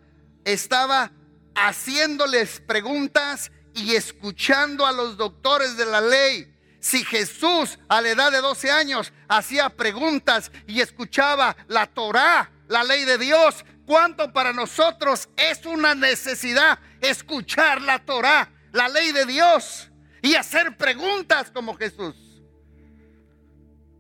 [0.45, 1.11] estaba
[1.57, 6.52] haciéndoles preguntas y escuchando a los doctores de la ley.
[6.83, 12.83] Si Jesús a la edad de 12 años hacía preguntas y escuchaba la Torá, la
[12.83, 19.27] ley de Dios, ¿cuánto para nosotros es una necesidad escuchar la Torá, la ley de
[19.27, 19.93] Dios
[20.23, 22.17] y hacer preguntas como Jesús?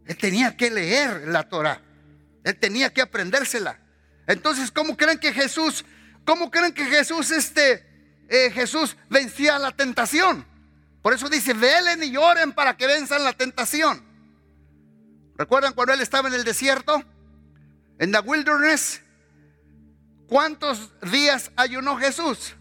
[0.04, 1.80] Él tenía que leer la Torah.
[2.42, 3.78] Él tenía que aprendérsela.
[4.26, 5.84] Entonces, ¿cómo creen que Jesús,
[6.24, 7.86] cómo creen que Jesús, este,
[8.28, 10.50] eh, Jesús vencía la tentación?
[11.02, 14.04] Por eso dice, velen y oren para que venzan la tentación.
[15.36, 17.02] ¿Recuerdan cuando él estaba en el desierto?
[17.98, 19.02] En la wilderness.
[20.28, 22.54] ¿Cuántos días ayunó Jesús?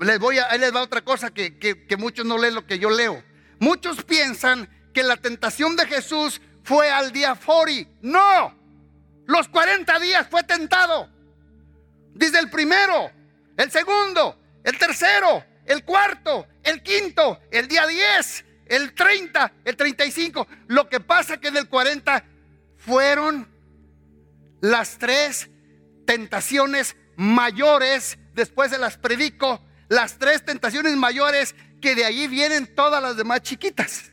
[0.00, 2.78] Les voy a, ahí les va otra cosa que, que muchos no leen lo que
[2.78, 3.22] yo leo.
[3.58, 7.90] Muchos piensan que la tentación de Jesús fue al día 40.
[8.02, 8.54] No,
[9.26, 11.08] los 40 días fue tentado.
[12.14, 13.10] Dice el primero,
[13.56, 20.46] el segundo, el tercero, el cuarto, el quinto, el día 10, el 30, el 35.
[20.68, 22.24] Lo que pasa que en el 40
[22.78, 23.48] fueron
[24.60, 25.50] las tres
[26.06, 33.02] tentaciones mayores, después de las predico, las tres tentaciones mayores que de allí vienen todas
[33.02, 34.10] las demás chiquitas.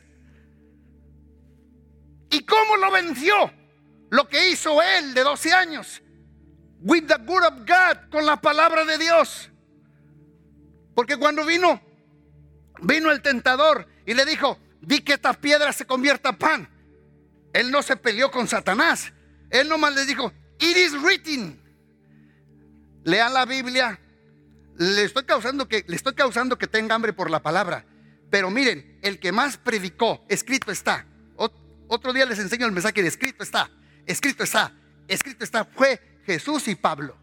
[2.30, 3.34] ¿Y cómo lo venció?
[4.10, 6.02] Lo que hizo él de 12 años.
[6.80, 9.50] With the word of God, con la palabra de Dios.
[10.94, 11.80] Porque cuando vino,
[12.82, 16.68] vino el tentador y le dijo, di que esta piedra se convierta en pan.
[17.52, 19.12] Él no se peleó con Satanás.
[19.50, 21.60] Él nomás le dijo, it is written.
[23.04, 23.98] Lean la Biblia.
[24.76, 27.84] Le estoy causando que, le estoy causando que tenga hambre por la palabra.
[28.30, 31.06] Pero miren, el que más predicó, escrito está.
[31.94, 33.70] Otro día les enseño el mensaje de escrito está,
[34.06, 34.72] escrito está,
[35.08, 35.66] escrito está.
[35.66, 37.18] Fue Jesús y Pablo.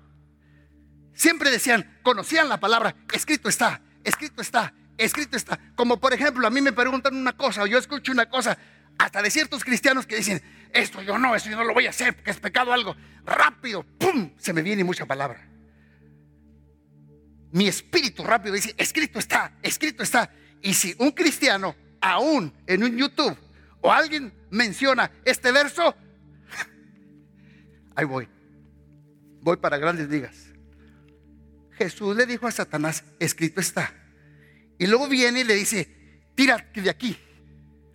[1.15, 5.59] Siempre decían, conocían la palabra, escrito está, escrito está, escrito está.
[5.75, 8.57] Como por ejemplo, a mí me preguntan una cosa o yo escucho una cosa,
[8.97, 10.41] hasta de ciertos cristianos que dicen,
[10.73, 12.95] esto yo no, esto yo no lo voy a hacer porque es pecado algo.
[13.25, 14.31] Rápido, ¡pum!
[14.38, 15.47] Se me viene mucha palabra.
[17.51, 20.31] Mi espíritu rápido dice, escrito está, escrito está.
[20.62, 23.38] Y si un cristiano, aún en un YouTube,
[23.81, 25.95] o alguien menciona este verso,
[27.95, 28.27] ahí voy.
[29.41, 30.49] Voy para grandes ligas.
[31.77, 33.93] Jesús le dijo a Satanás, escrito está.
[34.79, 37.17] Y luego viene y le dice, tírate de aquí.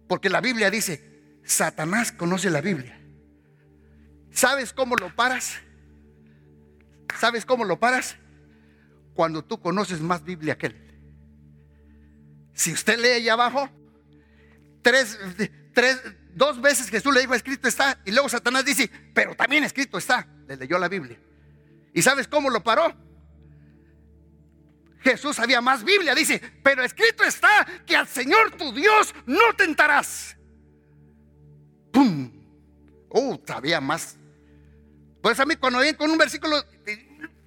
[0.07, 3.01] Porque la Biblia dice, Satanás conoce la Biblia.
[4.31, 5.61] ¿Sabes cómo lo paras?
[7.19, 8.17] ¿Sabes cómo lo paras?
[9.15, 10.77] Cuando tú conoces más Biblia que él.
[12.53, 13.71] Si usted lee allá abajo,
[14.83, 15.19] tres,
[15.73, 16.01] tres,
[16.35, 20.29] dos veces Jesús le dijo, escrito está, y luego Satanás dice, pero también escrito está.
[20.47, 21.19] Le leyó la Biblia.
[21.95, 22.95] ¿Y sabes cómo lo paró?
[25.05, 30.35] Jesús había más Biblia, dice, pero escrito está que al Señor tu Dios no tentarás.
[31.93, 32.33] ¡Pum!
[33.11, 34.17] Oh, sabía más.
[35.23, 36.57] Pues a mí cuando viene con un versículo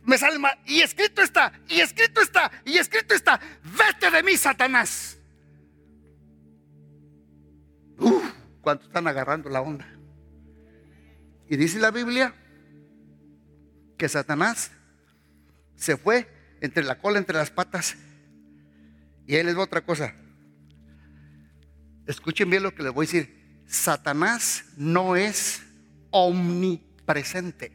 [0.04, 4.38] me sale más, y escrito está, y escrito está, y escrito está, vete de mí,
[4.38, 5.18] Satanás.
[7.98, 8.24] Uf,
[8.62, 9.86] ¿cuánto están agarrando la onda?
[11.50, 12.34] Y dice la Biblia
[13.98, 14.72] que Satanás
[15.76, 17.96] se fue entre la cola, entre las patas.
[19.26, 20.16] Y ahí les va otra cosa.
[22.06, 23.62] Escuchen bien lo que les voy a decir.
[23.66, 25.62] Satanás no es
[26.12, 27.72] omnipresente.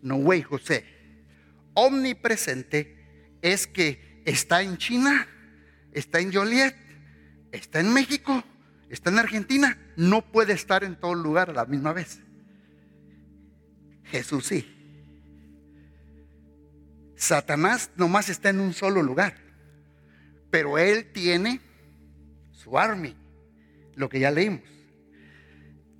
[0.00, 0.84] No, güey, José.
[1.74, 5.26] Omnipresente es que está en China,
[5.92, 6.76] está en Joliet,
[7.50, 8.44] está en México,
[8.88, 12.20] está en Argentina, no puede estar en todo lugar a la misma vez.
[14.04, 14.71] Jesús sí.
[17.22, 19.36] Satanás nomás está en un solo lugar,
[20.50, 21.60] pero él tiene
[22.50, 23.16] su army,
[23.94, 24.64] lo que ya leímos.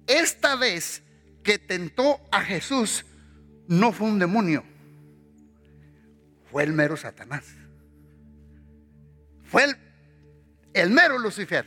[0.08, 1.04] Esta vez
[1.44, 3.06] que tentó a Jesús
[3.68, 4.64] no fue un demonio,
[6.50, 7.44] fue el mero Satanás.
[9.44, 9.76] Fue el
[10.72, 11.64] el mero Lucifer.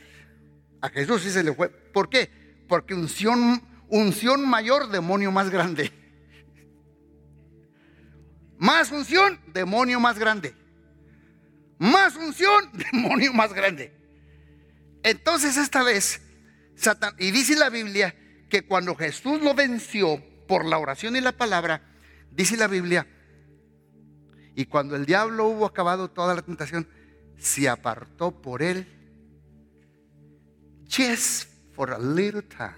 [0.82, 1.70] A Jesús sí se le fue.
[1.70, 2.28] ¿Por qué?
[2.68, 5.90] Porque unción, unción mayor, demonio más grande.
[8.58, 10.54] Más unción, demonio más grande.
[11.78, 13.92] Más unción, demonio más grande.
[15.02, 16.20] Entonces esta vez,
[16.74, 18.14] Satan, y dice la Biblia
[18.48, 21.82] que cuando Jesús lo venció por la oración y la palabra,
[22.30, 23.06] dice la Biblia,
[24.54, 26.88] y cuando el diablo hubo acabado toda la tentación,
[27.36, 28.86] se apartó por él
[30.88, 32.74] just for a little time.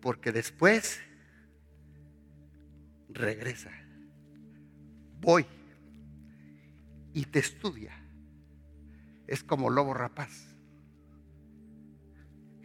[0.00, 1.00] Porque después
[3.14, 3.70] regresa.
[5.20, 5.46] Voy
[7.14, 7.92] y te estudia.
[9.26, 10.52] Es como lobo rapaz.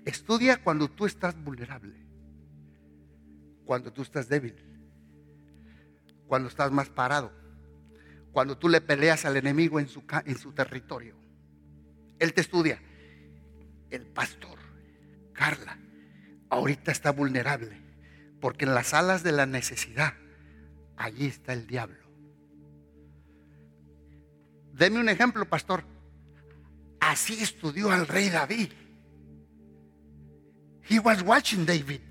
[0.05, 1.95] Estudia cuando tú estás vulnerable,
[3.65, 4.55] cuando tú estás débil,
[6.27, 7.31] cuando estás más parado,
[8.31, 11.15] cuando tú le peleas al enemigo en su, en su territorio.
[12.19, 12.81] Él te estudia.
[13.89, 14.59] El pastor,
[15.33, 15.77] Carla,
[16.49, 17.81] ahorita está vulnerable,
[18.39, 20.13] porque en las alas de la necesidad,
[20.97, 22.07] allí está el diablo.
[24.73, 25.83] Deme un ejemplo, pastor.
[26.99, 28.71] Así estudió al rey David.
[30.89, 32.01] He was watching David,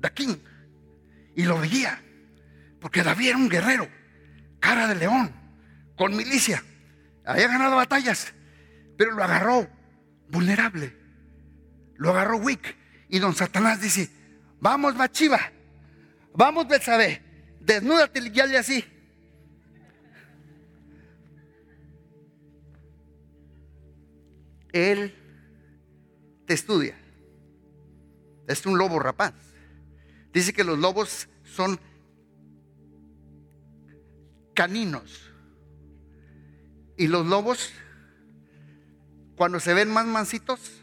[0.00, 0.36] the king,
[1.36, 2.02] y lo veía,
[2.80, 3.88] porque David era un guerrero,
[4.58, 5.32] cara de león,
[5.96, 6.64] con milicia,
[7.24, 8.34] había ganado batallas,
[8.98, 9.68] pero lo agarró
[10.28, 10.96] vulnerable,
[11.94, 12.76] lo agarró weak,
[13.08, 14.10] y don Satanás dice,
[14.58, 15.52] vamos Bachiva,
[16.34, 17.22] vamos Betsabe,
[17.64, 18.84] desnúdate y ya así.
[24.72, 25.14] Él
[26.46, 26.98] te estudia.
[28.48, 29.34] Es un lobo rapaz.
[30.32, 31.78] Dice que los lobos son
[34.54, 35.30] caninos.
[36.96, 37.72] Y los lobos,
[39.36, 40.82] cuando se ven más mansitos,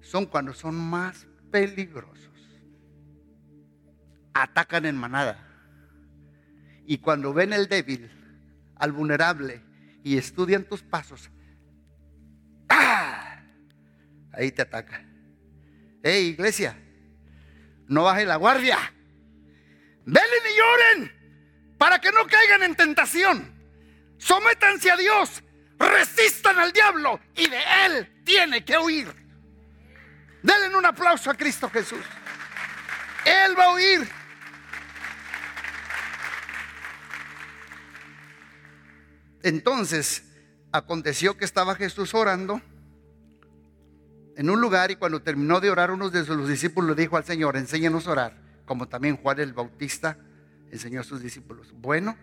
[0.00, 2.29] son cuando son más peligrosos.
[4.34, 5.46] Atacan en manada.
[6.86, 8.10] Y cuando ven el débil,
[8.76, 9.62] al vulnerable,
[10.02, 11.30] y estudian tus pasos,
[12.68, 13.42] ¡ah!
[14.32, 15.04] ahí te ataca.
[16.02, 16.76] Hey, iglesia,
[17.86, 18.78] no baje la guardia.
[20.06, 21.20] Velen y lloren
[21.76, 23.54] para que no caigan en tentación.
[24.18, 25.42] Sométanse a Dios,
[25.78, 29.08] resistan al diablo y de él tiene que huir.
[30.42, 32.04] Denle un aplauso a Cristo Jesús.
[33.24, 34.19] Él va a huir.
[39.42, 40.24] Entonces,
[40.72, 42.60] aconteció que estaba Jesús orando
[44.36, 47.24] en un lugar y cuando terminó de orar, uno de sus discípulos le dijo al
[47.24, 50.16] Señor, enséñanos a orar, como también Juan el Bautista
[50.70, 51.72] enseñó a sus discípulos.
[51.74, 52.16] Bueno,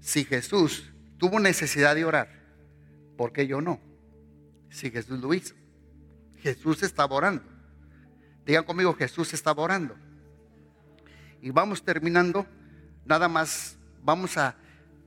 [0.00, 2.28] si Jesús tuvo necesidad de orar,
[3.16, 3.80] ¿por qué yo no?
[4.70, 5.54] Si Jesús lo hizo.
[6.38, 7.42] Jesús estaba orando.
[8.46, 9.94] Digan conmigo, Jesús estaba orando.
[11.42, 12.46] Y vamos terminando,
[13.04, 14.56] nada más, vamos a,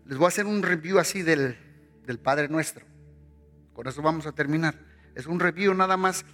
[0.06, 1.58] les voy a hacer un review así del,
[2.06, 2.86] del Padre Nuestro.
[3.74, 4.76] Con eso vamos a terminar.
[5.16, 6.26] Es un review nada más,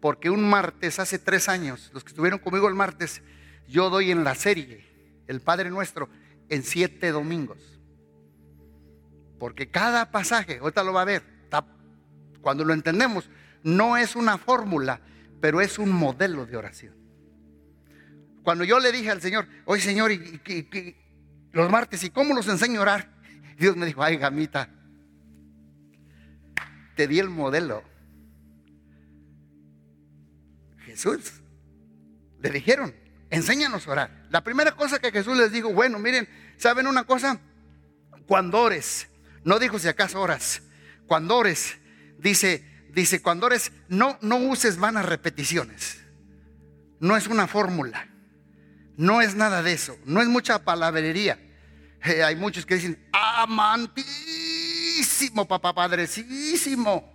[0.00, 3.22] porque un martes, hace tres años, los que estuvieron conmigo el martes,
[3.68, 4.84] yo doy en la serie
[5.26, 6.08] El Padre Nuestro
[6.48, 7.58] en siete domingos.
[9.38, 11.36] Porque cada pasaje, ahorita lo va a ver,
[12.40, 13.28] cuando lo entendemos,
[13.64, 15.00] no es una fórmula,
[15.40, 16.94] pero es un modelo de oración.
[18.44, 20.96] Cuando yo le dije al Señor, oye Señor, y,
[21.50, 23.15] los martes, ¿y cómo los enseño a orar?
[23.56, 24.68] Dios me dijo, ay gamita,
[26.94, 27.82] te di el modelo.
[30.78, 31.40] Jesús
[32.40, 32.94] le dijeron,
[33.30, 34.26] enséñanos a orar.
[34.30, 37.40] La primera cosa que Jesús les dijo, bueno, miren, ¿saben una cosa?
[38.26, 39.08] Cuando ores,
[39.44, 40.62] no dijo si acaso oras,
[41.06, 41.78] cuando ores,
[42.18, 46.02] dice, dice, cuando ores, no, no uses vanas repeticiones.
[46.98, 48.08] No es una fórmula.
[48.96, 49.98] No es nada de eso.
[50.06, 51.38] No es mucha palabrería.
[52.04, 54.04] Eh, hay muchos que dicen, amantísimo,
[55.48, 57.12] papá padrecísimo,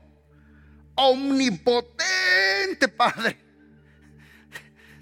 [0.96, 3.38] omnipotente Padre.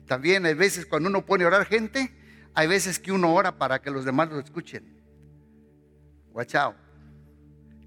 [0.06, 2.16] También hay veces cuando uno pone a orar gente,
[2.54, 5.00] hay veces que uno ora para que los demás lo escuchen.
[6.36, 6.76] Out.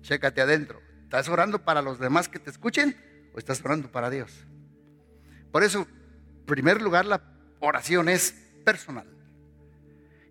[0.03, 0.83] Chécate adentro.
[1.05, 2.97] ¿Estás orando para los demás que te escuchen
[3.35, 4.47] o estás orando para Dios?
[5.51, 5.87] Por eso,
[6.41, 7.23] en primer lugar, la
[7.61, 8.33] oración es
[8.65, 9.07] personal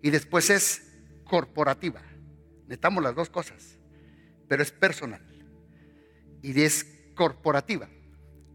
[0.02, 0.91] y después es
[1.32, 2.02] corporativa.
[2.64, 3.78] Necesitamos las dos cosas,
[4.48, 5.22] pero es personal
[6.42, 7.88] y es corporativa.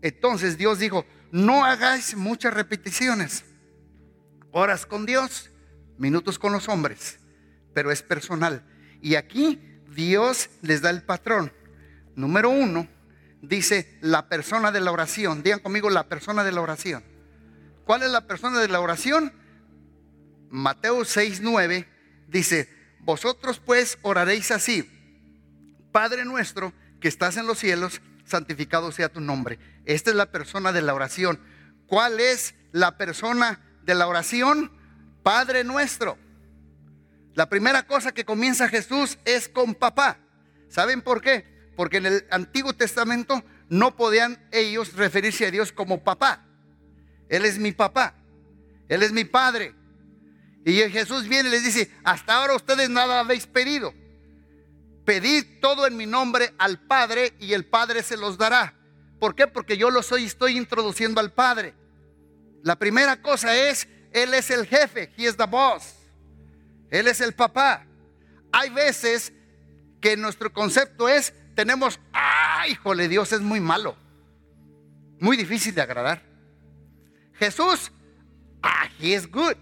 [0.03, 3.45] Entonces Dios dijo, no hagáis muchas repeticiones.
[4.51, 5.49] Horas con Dios,
[5.97, 7.17] minutos con los hombres,
[7.73, 8.63] pero es personal.
[9.01, 9.59] Y aquí
[9.95, 11.51] Dios les da el patrón.
[12.15, 12.88] Número uno,
[13.41, 15.41] dice la persona de la oración.
[15.41, 17.03] Digan conmigo la persona de la oración.
[17.86, 19.34] ¿Cuál es la persona de la oración?
[20.51, 21.97] Mateo 6, 9
[22.28, 22.69] dice,
[22.99, 24.89] vosotros pues oraréis así,
[25.91, 29.59] Padre nuestro que estás en los cielos, santificado sea tu nombre.
[29.86, 31.39] Esta es la persona de la oración.
[31.88, 34.71] ¿Cuál es la persona de la oración?
[35.23, 36.17] Padre nuestro.
[37.34, 40.19] La primera cosa que comienza Jesús es con papá.
[40.69, 41.45] ¿Saben por qué?
[41.75, 46.45] Porque en el Antiguo Testamento no podían ellos referirse a Dios como papá.
[47.30, 48.15] Él es mi papá.
[48.89, 49.75] Él es mi padre.
[50.68, 53.93] Y Jesús viene y les dice, hasta ahora ustedes nada habéis pedido.
[55.05, 58.74] Pedid todo en mi nombre al Padre y el Padre se los dará.
[59.18, 59.47] ¿Por qué?
[59.47, 61.74] Porque yo lo soy estoy introduciendo al Padre.
[62.63, 65.95] La primera cosa es, Él es el jefe, He is the boss.
[66.89, 67.86] Él es el papá.
[68.51, 69.32] Hay veces
[70.01, 73.95] que nuestro concepto es, tenemos, ay, híjole, Dios es muy malo.
[75.22, 76.22] Muy difícil de agradar.
[77.36, 77.89] Jesús,
[78.61, 79.55] ah, he is good.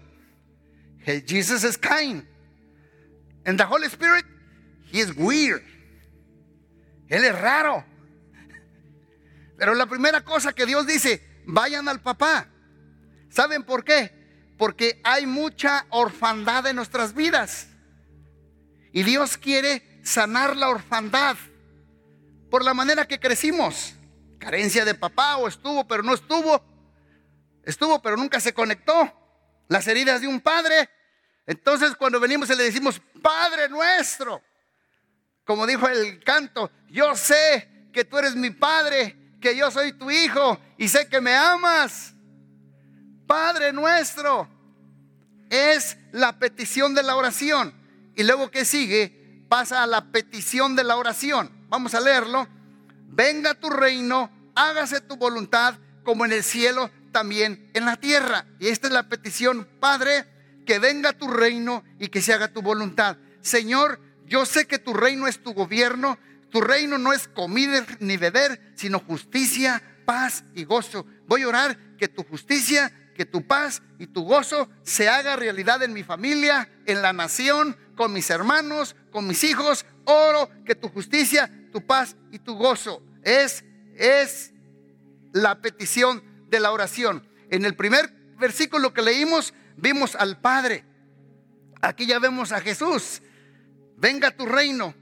[1.06, 2.26] Jesus is kind.
[3.44, 4.24] And the Holy Spirit,
[4.90, 5.62] he is weird.
[7.08, 7.84] Él es raro.
[9.58, 12.48] Pero la primera cosa que Dios dice, vayan al papá.
[13.30, 14.16] ¿Saben por qué?
[14.56, 17.68] porque hay mucha orfandad en nuestras vidas.
[18.92, 21.36] Y Dios quiere sanar la orfandad
[22.50, 23.94] por la manera que crecimos.
[24.38, 26.64] Carencia de papá o estuvo pero no estuvo.
[27.64, 29.12] Estuvo pero nunca se conectó.
[29.68, 30.88] Las heridas de un padre.
[31.46, 34.42] Entonces cuando venimos y le decimos, Padre nuestro,
[35.44, 40.10] como dijo el canto, yo sé que tú eres mi Padre, que yo soy tu
[40.10, 42.14] Hijo y sé que me amas.
[43.26, 44.48] Padre nuestro,
[45.50, 47.74] es la petición de la oración.
[48.16, 51.50] Y luego que sigue, pasa a la petición de la oración.
[51.68, 52.48] Vamos a leerlo.
[53.08, 58.46] Venga tu reino, hágase tu voluntad como en el cielo, también en la tierra.
[58.58, 60.24] Y esta es la petición, Padre,
[60.66, 63.16] que venga tu reino y que se haga tu voluntad.
[63.40, 66.18] Señor, yo sé que tu reino es tu gobierno.
[66.50, 71.06] Tu reino no es comida ni beber, sino justicia, paz y gozo.
[71.26, 75.82] Voy a orar que tu justicia que tu paz y tu gozo se haga realidad
[75.82, 79.86] en mi familia, en la nación, con mis hermanos, con mis hijos.
[80.04, 83.64] Oro que tu justicia, tu paz y tu gozo es
[83.96, 84.52] es
[85.32, 87.26] la petición de la oración.
[87.50, 90.84] En el primer versículo que leímos vimos al Padre.
[91.80, 93.22] Aquí ya vemos a Jesús.
[93.96, 94.94] Venga tu reino.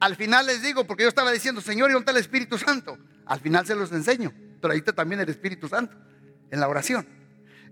[0.00, 2.98] Al final les digo, porque yo estaba diciendo, Señor, ¿y dónde está el Espíritu Santo?
[3.26, 4.32] Al final se los enseño.
[4.60, 5.96] Pero también el Espíritu Santo
[6.50, 7.06] en la oración.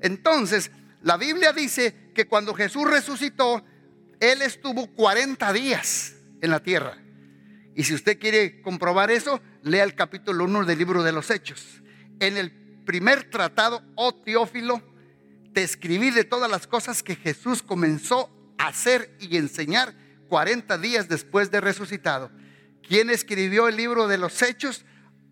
[0.01, 0.71] Entonces,
[1.03, 3.65] la Biblia dice que cuando Jesús resucitó,
[4.19, 6.97] Él estuvo 40 días en la tierra.
[7.75, 11.83] Y si usted quiere comprobar eso, lea el capítulo 1 del libro de los Hechos.
[12.19, 12.53] En el
[12.85, 14.83] primer tratado, oh Teófilo,
[15.53, 19.95] te escribí de todas las cosas que Jesús comenzó a hacer y enseñar
[20.29, 22.31] 40 días después de resucitado.
[22.87, 24.85] ¿Quién escribió el libro de los Hechos?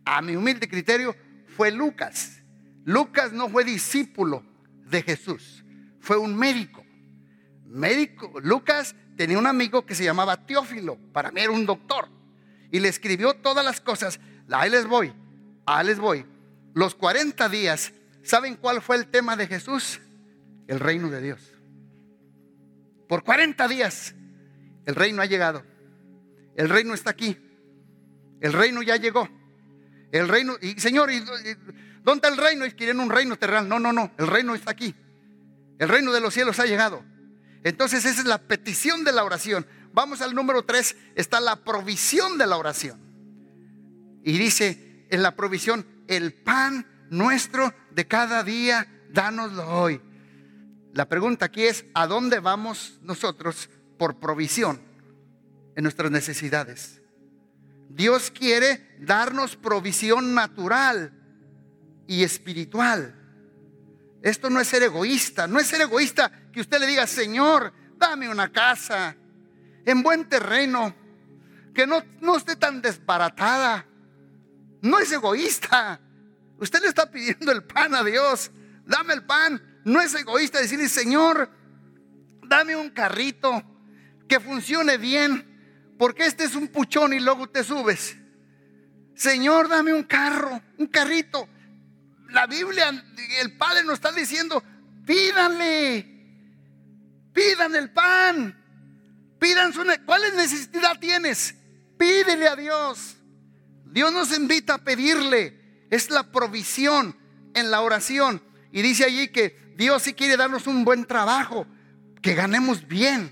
[0.05, 1.17] A mi humilde criterio,
[1.57, 2.43] fue Lucas.
[2.85, 4.45] Lucas no fue discípulo
[4.91, 5.65] de Jesús.
[6.01, 6.85] Fue un médico.
[7.67, 8.33] Médico.
[8.41, 10.99] Lucas tenía un amigo que se llamaba Teófilo.
[11.13, 12.09] Para mí era un doctor.
[12.71, 14.21] Y le escribió todas las cosas.
[14.51, 15.13] Ahí les voy.
[15.67, 16.25] Ahí les voy.
[16.75, 17.93] Los 40 días.
[18.23, 20.01] ¿Saben cuál fue el tema de Jesús?
[20.69, 21.41] El reino de Dios.
[23.09, 24.15] Por 40 días
[24.87, 25.65] el reino ha llegado.
[26.57, 27.37] El reino está aquí.
[28.41, 29.29] El reino ya llegó.
[30.13, 31.21] El reino, y Señor, y,
[32.03, 32.65] ¿Dónde está el reino?
[32.65, 33.69] Y quieren un reino terrenal.
[33.69, 34.13] No, no, no.
[34.19, 34.95] El reino está aquí.
[35.79, 37.05] El reino de los cielos ha llegado.
[37.65, 39.67] Entonces esa es la petición de la oración.
[39.93, 40.97] Vamos al número tres.
[41.15, 42.99] Está la provisión de la oración.
[44.25, 50.01] Y dice en la provisión, el pan nuestro de cada día, dánoslo hoy.
[50.99, 54.81] La pregunta aquí es, ¿a dónde vamos nosotros por provisión
[55.77, 57.01] en nuestras necesidades?
[57.89, 61.13] Dios quiere darnos provisión natural
[62.09, 63.15] y espiritual.
[64.23, 68.29] Esto no es ser egoísta, no es ser egoísta que usted le diga, Señor, dame
[68.29, 69.15] una casa
[69.87, 70.93] en buen terreno,
[71.77, 73.87] que no, no esté tan desbaratada.
[74.83, 76.01] No es egoísta.
[76.59, 78.51] Usted le está pidiendo el pan a Dios.
[78.85, 79.63] Dame el pan.
[79.85, 81.51] No es egoísta decirle, Señor,
[82.43, 83.63] dame un carrito
[84.29, 88.17] que funcione bien, porque este es un puchón y luego te subes.
[89.15, 91.49] Señor, dame un carro, un carrito
[92.31, 92.91] la Biblia,
[93.41, 94.63] el Padre nos está diciendo,
[95.07, 96.07] pídanle,
[97.33, 98.57] pidan el pan,
[99.39, 99.83] pidan su...
[100.05, 101.55] ¿Cuál necesidad tienes?
[101.97, 103.17] Pídele a Dios.
[103.87, 105.87] Dios nos invita a pedirle.
[105.91, 107.17] Es la provisión
[107.55, 108.43] en la oración.
[108.73, 111.65] Y dice allí que Dios sí quiere darnos un buen trabajo,
[112.21, 113.31] que ganemos bien.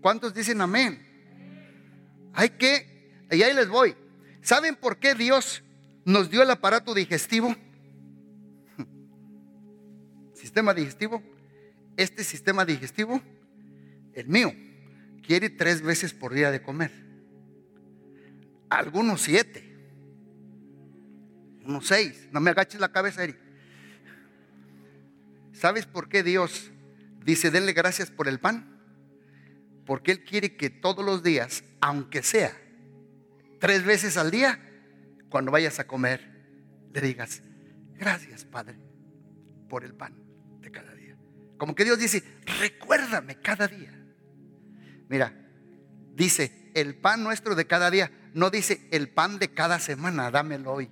[0.00, 1.04] ¿Cuántos dicen amén?
[2.32, 3.96] Hay que, y ahí les voy.
[4.40, 5.64] ¿Saben por qué Dios
[6.04, 7.56] nos dio el aparato digestivo?
[10.34, 11.24] Sistema digestivo.
[11.96, 13.20] Este sistema digestivo,
[14.14, 14.54] el mío,
[15.26, 16.92] quiere tres veces por día de comer.
[18.68, 19.76] Algunos siete.
[21.64, 22.28] Unos seis.
[22.30, 23.49] No me agaches la cabeza, Eric.
[25.60, 26.70] ¿Sabes por qué Dios
[27.22, 28.80] dice, denle gracias por el pan?
[29.84, 32.58] Porque Él quiere que todos los días, aunque sea
[33.58, 34.58] tres veces al día,
[35.28, 37.42] cuando vayas a comer, le digas,
[37.98, 38.78] gracias Padre
[39.68, 40.14] por el pan
[40.62, 41.18] de cada día.
[41.58, 42.24] Como que Dios dice,
[42.58, 43.92] recuérdame cada día.
[45.10, 45.46] Mira,
[46.14, 50.72] dice, el pan nuestro de cada día, no dice el pan de cada semana, dámelo
[50.72, 50.90] hoy.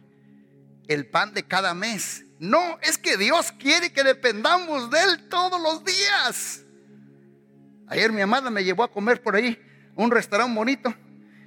[0.89, 5.61] El pan de cada mes, no, es que Dios quiere que dependamos de Él todos
[5.61, 6.63] los días.
[7.89, 9.59] Ayer mi amada me llevó a comer por ahí,
[9.97, 10.95] un restaurante bonito,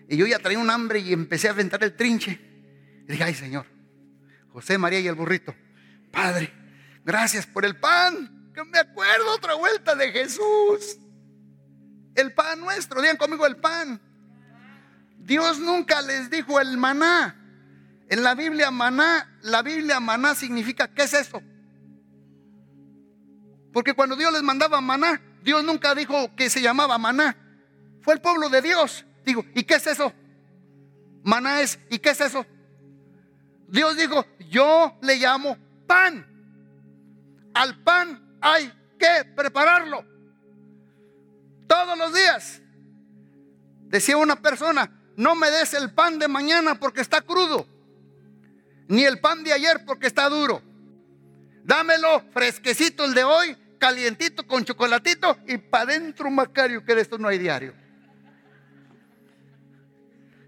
[0.10, 2.40] y yo ya traía un hambre y empecé a aventar el trinche.
[3.08, 3.66] Y dije, ay Señor,
[4.52, 5.56] José, María y el burrito,
[6.12, 6.52] Padre,
[7.06, 10.98] gracias por el pan, que me acuerdo otra vuelta de Jesús.
[12.16, 14.02] El pan nuestro, digan conmigo el pan.
[15.18, 17.41] Dios nunca les dijo el maná.
[18.12, 21.42] En la Biblia maná, la Biblia maná significa, ¿qué es eso?
[23.72, 27.38] Porque cuando Dios les mandaba maná, Dios nunca dijo que se llamaba maná.
[28.02, 29.06] Fue el pueblo de Dios.
[29.26, 30.12] Digo, ¿y qué es eso?
[31.24, 32.46] Maná es, ¿y qué es eso?
[33.70, 35.58] Dios dijo, yo le llamo
[35.88, 36.28] pan.
[37.54, 40.04] Al pan hay que prepararlo.
[41.66, 42.62] Todos los días.
[43.88, 47.71] Decía una persona, no me des el pan de mañana porque está crudo
[48.92, 50.62] ni el pan de ayer porque está duro.
[51.64, 57.18] Dámelo fresquecito el de hoy, calientito con chocolatito y para adentro Macario, que de esto
[57.18, 57.74] no hay diario.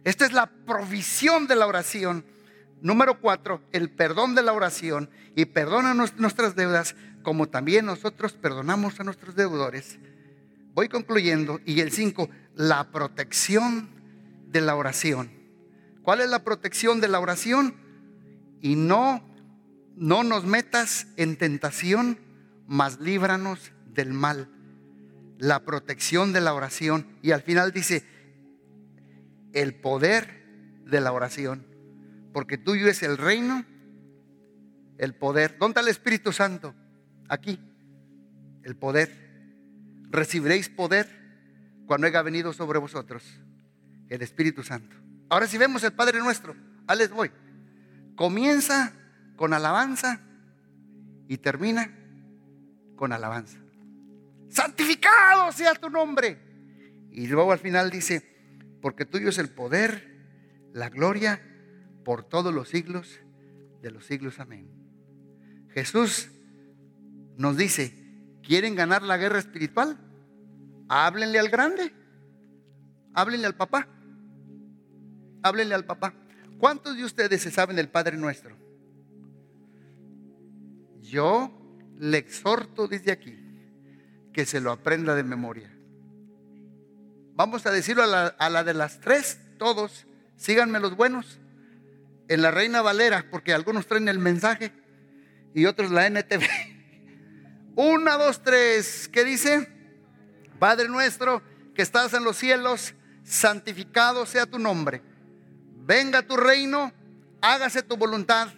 [0.03, 2.25] Esta es la provisión de la oración.
[2.81, 8.99] Número cuatro, el perdón de la oración y perdona nuestras deudas como también nosotros perdonamos
[8.99, 9.99] a nuestros deudores.
[10.73, 11.61] Voy concluyendo.
[11.65, 13.89] Y el cinco, la protección
[14.47, 15.31] de la oración.
[16.01, 17.82] ¿Cuál es la protección de la oración?
[18.63, 19.21] Y no,
[19.97, 22.17] no nos metas en tentación,
[22.65, 24.49] mas líbranos del mal.
[25.37, 27.05] La protección de la oración.
[27.21, 28.05] Y al final dice,
[29.51, 30.45] el poder
[30.85, 31.67] de la oración.
[32.31, 33.65] Porque tuyo es el reino,
[34.97, 35.57] el poder.
[35.59, 36.73] ¿Dónde está el Espíritu Santo?
[37.27, 37.59] Aquí,
[38.63, 39.11] el poder.
[40.09, 41.09] Recibiréis poder
[41.85, 43.25] cuando haya venido sobre vosotros
[44.07, 44.95] el Espíritu Santo.
[45.27, 46.55] Ahora si vemos el Padre nuestro,
[46.87, 47.29] ahí les voy.
[48.15, 48.93] Comienza
[49.35, 50.21] con alabanza
[51.27, 51.91] y termina
[52.95, 53.57] con alabanza.
[54.49, 56.37] Santificado sea tu nombre.
[57.11, 58.23] Y luego al final dice,
[58.81, 61.41] porque tuyo es el poder, la gloria
[62.03, 63.19] por todos los siglos
[63.81, 64.39] de los siglos.
[64.39, 64.69] Amén.
[65.69, 66.29] Jesús
[67.37, 67.93] nos dice,
[68.43, 69.97] ¿quieren ganar la guerra espiritual?
[70.87, 71.93] Háblenle al grande.
[73.13, 73.87] Háblenle al papá.
[75.41, 76.13] Háblenle al papá.
[76.63, 78.55] ¿Cuántos de ustedes se saben el Padre Nuestro?
[81.01, 81.51] Yo
[81.99, 83.37] le exhorto desde aquí
[84.31, 85.69] que se lo aprenda de memoria.
[87.33, 90.07] Vamos a decirlo a la, de las tres, todos,
[90.37, 91.37] síganme los buenos.
[92.29, 94.71] En la Reina Valera, porque algunos traen el mensaje
[95.53, 96.45] y otros la NTV.
[97.75, 99.09] Una, dos, tres.
[99.09, 99.67] ¿Qué dice?
[100.59, 101.41] Padre nuestro
[101.75, 102.93] que estás en los cielos,
[103.25, 105.11] santificado sea tu nombre
[105.85, 106.91] venga tu reino,
[107.41, 108.49] hágase tu voluntad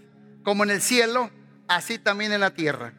[0.44, 1.32] como en el cielo,
[1.68, 2.94] así también en la tierra.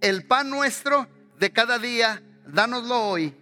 [0.00, 3.34] El pan nuestro de cada día, dánoslo hoy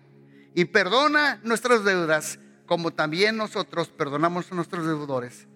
[0.54, 5.46] y perdona nuestras deudas como también nosotros perdonamos a nuestros deudores.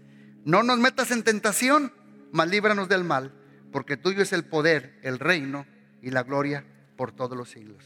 [0.45, 1.93] No nos metas en tentación,
[2.33, 3.33] mas líbranos del mal,
[3.73, 5.67] porque tuyo es el poder, el reino
[6.03, 6.65] y la gloria
[6.97, 7.85] por todos los siglos.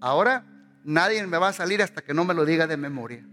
[0.00, 0.46] Ahora
[0.84, 3.24] nadie me va a salir hasta que no me lo diga de memoria.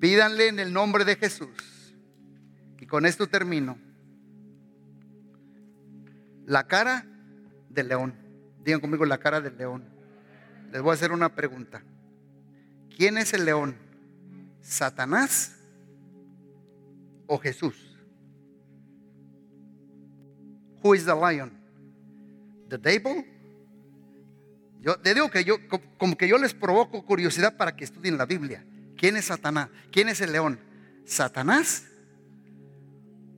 [0.00, 1.48] Pídanle en el nombre de Jesús.
[2.78, 3.78] Y con esto termino.
[6.44, 7.06] La cara
[7.70, 8.14] del león.
[8.62, 9.84] Digan conmigo la cara del león.
[10.72, 11.82] Les voy a hacer una pregunta.
[12.96, 13.76] ¿Quién es el león?
[14.60, 15.56] ¿Satanás
[17.26, 17.96] o Jesús?
[20.82, 21.52] Who is the lion?
[22.68, 23.24] The devil?
[24.80, 25.56] Yo te digo que yo,
[25.98, 28.64] como que yo les provoco curiosidad para que estudien la Biblia.
[28.96, 29.68] ¿Quién es Satanás?
[29.92, 30.58] ¿Quién es el león?
[31.04, 31.84] ¿Satanás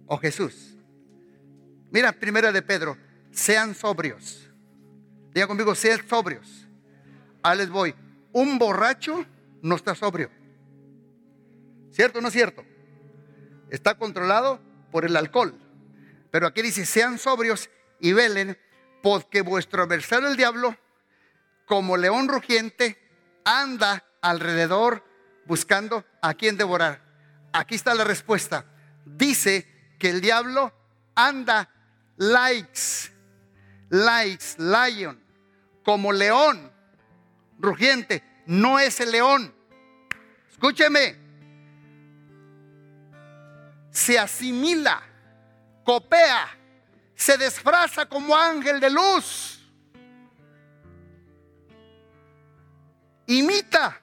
[0.06, 0.76] o Jesús?
[1.90, 2.96] Mira, primera de Pedro,
[3.30, 4.48] sean sobrios.
[5.34, 6.66] Diga conmigo, sean sobrios.
[7.42, 7.94] Ahí les voy.
[8.32, 9.24] Un borracho
[9.62, 10.30] no está sobrio.
[11.90, 12.64] ¿Cierto o no es cierto?
[13.70, 15.54] Está controlado por el alcohol.
[16.30, 18.58] Pero aquí dice, sean sobrios y velen,
[19.02, 20.76] porque vuestro adversario el diablo,
[21.66, 22.98] como león rugiente,
[23.44, 25.07] anda alrededor
[25.48, 27.00] buscando a quien devorar.
[27.52, 28.64] Aquí está la respuesta.
[29.04, 29.66] Dice
[29.98, 30.72] que el diablo
[31.14, 31.68] anda
[32.18, 33.10] likes,
[33.88, 35.20] likes, lion,
[35.82, 36.70] como león
[37.58, 38.22] rugiente.
[38.46, 39.52] No es el león.
[40.50, 41.16] Escúcheme.
[43.90, 45.02] Se asimila,
[45.82, 46.46] copea,
[47.14, 49.58] se disfraza como ángel de luz.
[53.26, 54.00] Imita,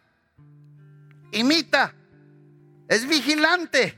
[1.36, 1.94] imita,
[2.88, 3.98] es vigilante.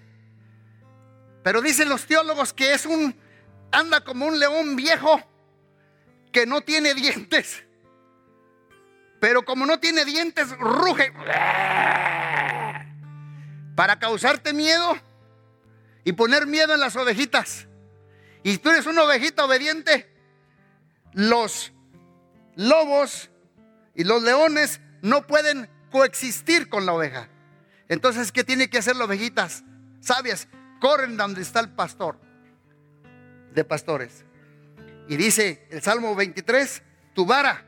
[1.44, 3.16] Pero dicen los teólogos que es un,
[3.72, 5.22] anda como un león viejo
[6.32, 7.64] que no tiene dientes.
[9.20, 11.12] Pero como no tiene dientes, ruge
[13.76, 14.98] para causarte miedo
[16.04, 17.68] y poner miedo en las ovejitas.
[18.44, 20.14] Y tú eres una ovejita obediente.
[21.14, 21.74] Los
[22.56, 23.30] lobos
[23.96, 27.30] y los leones no pueden coexistir con la oveja.
[27.90, 29.64] Entonces, ¿qué tiene que hacer las ovejitas
[30.02, 30.48] sabias?
[30.80, 32.20] Corren donde está el pastor
[33.54, 34.26] de pastores.
[35.08, 36.84] Y dice el Salmo 23,
[37.14, 37.66] tu vara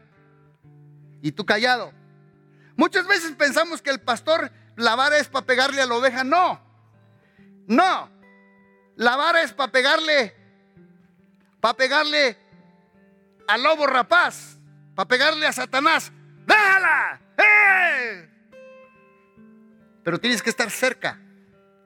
[1.22, 1.94] y tu callado.
[2.76, 6.24] Muchas veces pensamos que el pastor, la vara es para pegarle a la oveja.
[6.24, 6.62] No,
[7.68, 8.10] no.
[8.96, 10.36] La vara es para pegarle,
[11.62, 12.38] para pegarle
[13.48, 14.58] al lobo rapaz,
[14.96, 16.12] para pegarle a Satanás.
[16.46, 17.22] ¡Déjala!
[20.04, 21.20] Pero tienes que estar cerca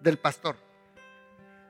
[0.02, 0.56] del pastor.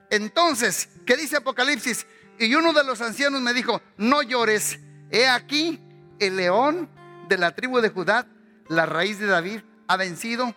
[0.09, 2.05] Entonces, ¿qué dice Apocalipsis?
[2.37, 4.79] Y uno de los ancianos me dijo, no llores,
[5.09, 5.79] he aquí
[6.19, 6.89] el león
[7.27, 8.27] de la tribu de Judá,
[8.67, 10.53] la raíz de David, ha vencido,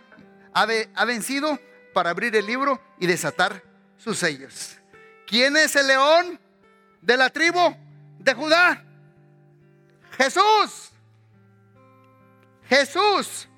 [0.53, 1.59] ha vencido
[1.95, 3.63] para abrir el libro y desatar
[3.97, 4.77] sus sellos.
[5.27, 6.39] ¿Quién es el león
[7.01, 7.75] de la tribu
[8.19, 8.85] de Judá?
[10.19, 10.93] Jesús.
[12.69, 13.49] Jesús.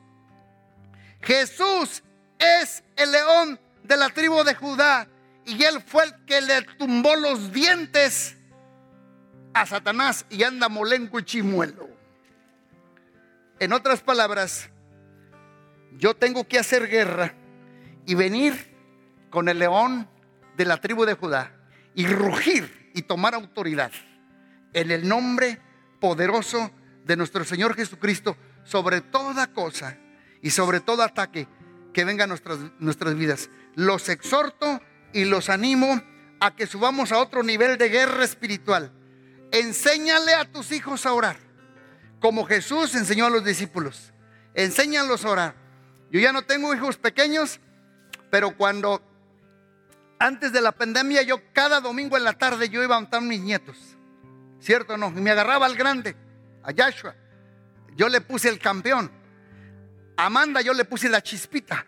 [1.23, 2.03] Jesús
[2.39, 5.09] es el león de la tribu de Judá.
[5.45, 8.37] Y él fue el que le tumbó los dientes
[9.55, 11.89] a Satanás y anda molenco y chimuelo.
[13.59, 14.69] En otras palabras,
[15.97, 17.35] yo tengo que hacer guerra
[18.07, 18.77] y venir
[19.31, 20.09] con el león
[20.57, 21.51] de la tribu de Judá
[21.95, 23.91] y rugir y tomar autoridad
[24.73, 25.59] en el nombre
[25.99, 26.71] poderoso
[27.05, 28.37] de nuestro Señor Jesucristo
[28.69, 29.97] sobre toda cosa
[30.43, 31.49] y sobre todo ataque
[31.95, 33.49] que venga a nuestras, nuestras vidas.
[33.75, 34.81] Los exhorto
[35.13, 36.03] y los animo
[36.41, 38.93] a que subamos a otro nivel de guerra espiritual.
[39.53, 41.49] Enséñale a tus hijos a orar
[42.21, 44.13] como Jesús enseñó a los discípulos.
[44.55, 45.55] Enséñalos a orar.
[46.11, 47.61] Yo ya no tengo hijos pequeños,
[48.31, 49.03] pero cuando
[50.19, 53.41] antes de la pandemia yo cada domingo en la tarde yo iba a montar mis
[53.41, 53.77] nietos.
[54.61, 55.09] ¿Cierto o no?
[55.09, 56.17] Y me agarraba al grande,
[56.63, 57.15] a Yahshua.
[57.99, 59.11] Yo le puse el campeón.
[60.17, 61.85] A Amanda yo le puse la chispita.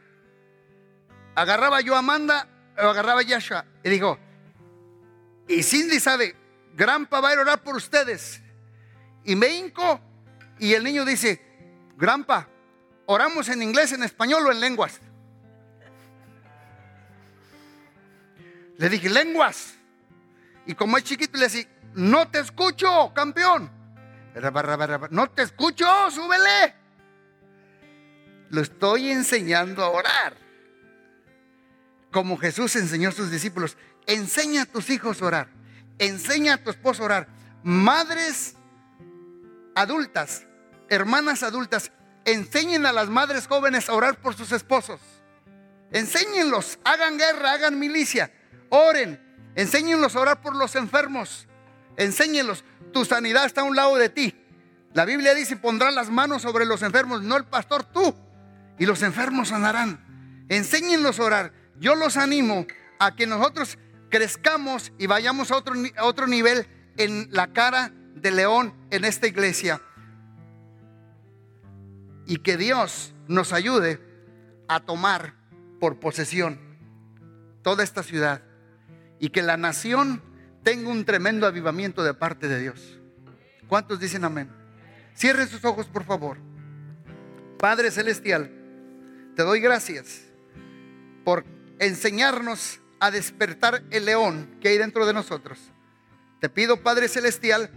[1.37, 3.65] Agarraba yo a Amanda o agarraba a Yahshua.
[3.85, 4.19] Y dijo,
[5.47, 6.35] y Cindy sabe,
[6.75, 8.43] Granpa va a orar por ustedes.
[9.25, 10.01] Y me hinco
[10.59, 11.41] y el niño dice,
[11.97, 12.49] Grampa,
[13.07, 15.01] oramos en inglés, en español o en lenguas.
[18.79, 19.75] Le dije, lenguas.
[20.67, 23.80] Y como es chiquito, le dije, no te escucho, campeón.
[25.11, 26.75] No te escucho, súbele.
[28.51, 30.37] Lo estoy enseñando a orar.
[32.11, 33.77] Como Jesús enseñó a sus discípulos.
[34.07, 35.49] Enseña a tus hijos a orar.
[35.99, 37.29] Enseña a tu esposo a orar.
[37.63, 38.57] Madres
[39.75, 40.47] adultas,
[40.89, 41.93] hermanas adultas,
[42.25, 45.01] enseñen a las madres jóvenes a orar por sus esposos.
[45.93, 48.33] Enséñenlos, hagan guerra, hagan milicia,
[48.69, 49.21] oren,
[49.57, 51.49] enséñenlos a orar por los enfermos.
[51.97, 54.35] Enséñenlos, tu sanidad está a un lado de ti.
[54.93, 58.15] La Biblia dice, pondrán las manos sobre los enfermos, no el pastor, tú.
[58.79, 60.47] Y los enfermos sanarán.
[60.49, 61.53] Enséñenlos a orar.
[61.79, 62.67] Yo los animo
[62.99, 63.79] a que nosotros
[64.11, 66.67] crezcamos y vayamos a otro, a otro nivel
[66.97, 69.81] en la cara de león en esta iglesia
[72.27, 74.01] y que Dios nos ayude
[74.69, 75.35] a tomar
[75.81, 76.61] por posesión
[77.63, 78.43] toda esta ciudad
[79.19, 80.23] y que la nación
[80.63, 82.99] tenga un tremendo avivamiento de parte de Dios.
[83.69, 84.51] ¿Cuántos dicen amén?
[85.17, 86.39] Cierren sus ojos, por favor.
[87.59, 88.51] Padre Celestial,
[89.37, 90.23] te doy gracias
[91.25, 91.45] por
[91.79, 95.59] enseñarnos a despertar el león que hay dentro de nosotros.
[96.41, 97.71] Te pido, Padre Celestial,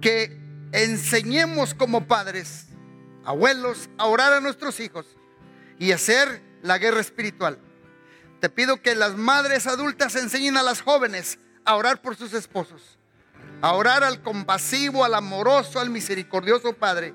[0.00, 0.40] que
[0.72, 2.66] enseñemos como padres,
[3.24, 5.06] abuelos, a orar a nuestros hijos
[5.78, 7.58] y hacer la guerra espiritual.
[8.40, 12.98] Te pido que las madres adultas enseñen a las jóvenes a orar por sus esposos,
[13.60, 17.14] a orar al compasivo, al amoroso, al misericordioso Padre,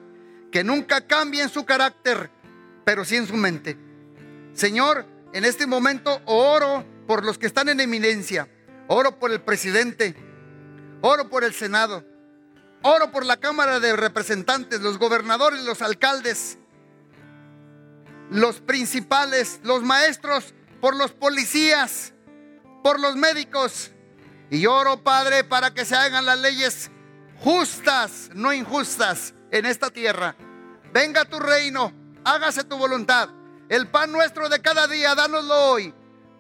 [0.51, 2.29] que nunca cambie en su carácter,
[2.83, 3.77] pero sí en su mente.
[4.53, 8.49] Señor, en este momento oro por los que están en eminencia,
[8.87, 10.15] oro por el presidente,
[11.01, 12.05] oro por el Senado,
[12.81, 16.57] oro por la Cámara de Representantes, los gobernadores, los alcaldes,
[18.29, 22.13] los principales, los maestros, por los policías,
[22.83, 23.91] por los médicos.
[24.51, 26.91] Y oro, Padre, para que se hagan las leyes
[27.39, 30.35] justas, no injustas, en esta tierra.
[30.93, 31.93] Venga tu reino,
[32.25, 33.29] hágase tu voluntad.
[33.69, 35.93] El pan nuestro de cada día, dánoslo hoy.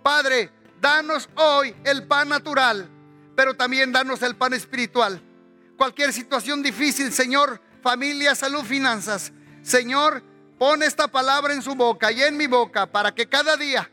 [0.03, 0.51] Padre,
[0.81, 2.89] danos hoy el pan natural,
[3.33, 5.21] pero también danos el pan espiritual.
[5.77, 9.31] Cualquier situación difícil, Señor, familia, salud, finanzas.
[9.61, 10.21] Señor,
[10.59, 13.89] pon esta palabra en su boca y en mi boca para que cada día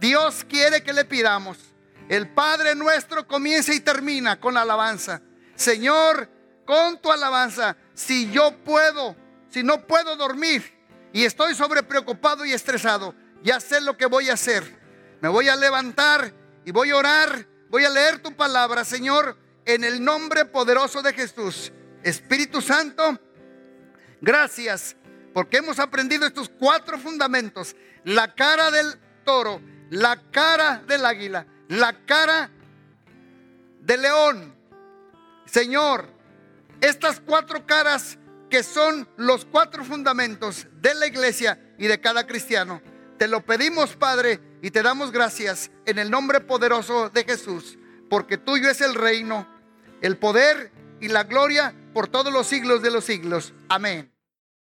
[0.00, 1.69] Dios quiere que le pidamos.
[2.10, 5.22] El Padre nuestro comienza y termina con la alabanza.
[5.54, 6.28] Señor,
[6.66, 9.14] con tu alabanza, si yo puedo,
[9.48, 10.76] si no puedo dormir
[11.12, 14.76] y estoy sobre preocupado y estresado, ya sé lo que voy a hacer.
[15.20, 16.34] Me voy a levantar
[16.64, 21.12] y voy a orar, voy a leer tu palabra, Señor, en el nombre poderoso de
[21.12, 21.70] Jesús.
[22.02, 23.20] Espíritu Santo,
[24.20, 24.96] gracias
[25.32, 27.76] porque hemos aprendido estos cuatro fundamentos.
[28.02, 32.50] La cara del toro, la cara del águila, la cara
[33.80, 34.54] del león.
[35.46, 36.08] Señor,
[36.80, 38.18] estas cuatro caras
[38.50, 42.82] que son los cuatro fundamentos de la iglesia y de cada cristiano.
[43.18, 48.36] Te lo pedimos, Padre, y te damos gracias en el nombre poderoso de Jesús, porque
[48.36, 49.46] tuyo es el reino,
[50.02, 53.54] el poder y la gloria por todos los siglos de los siglos.
[53.68, 54.12] Amén.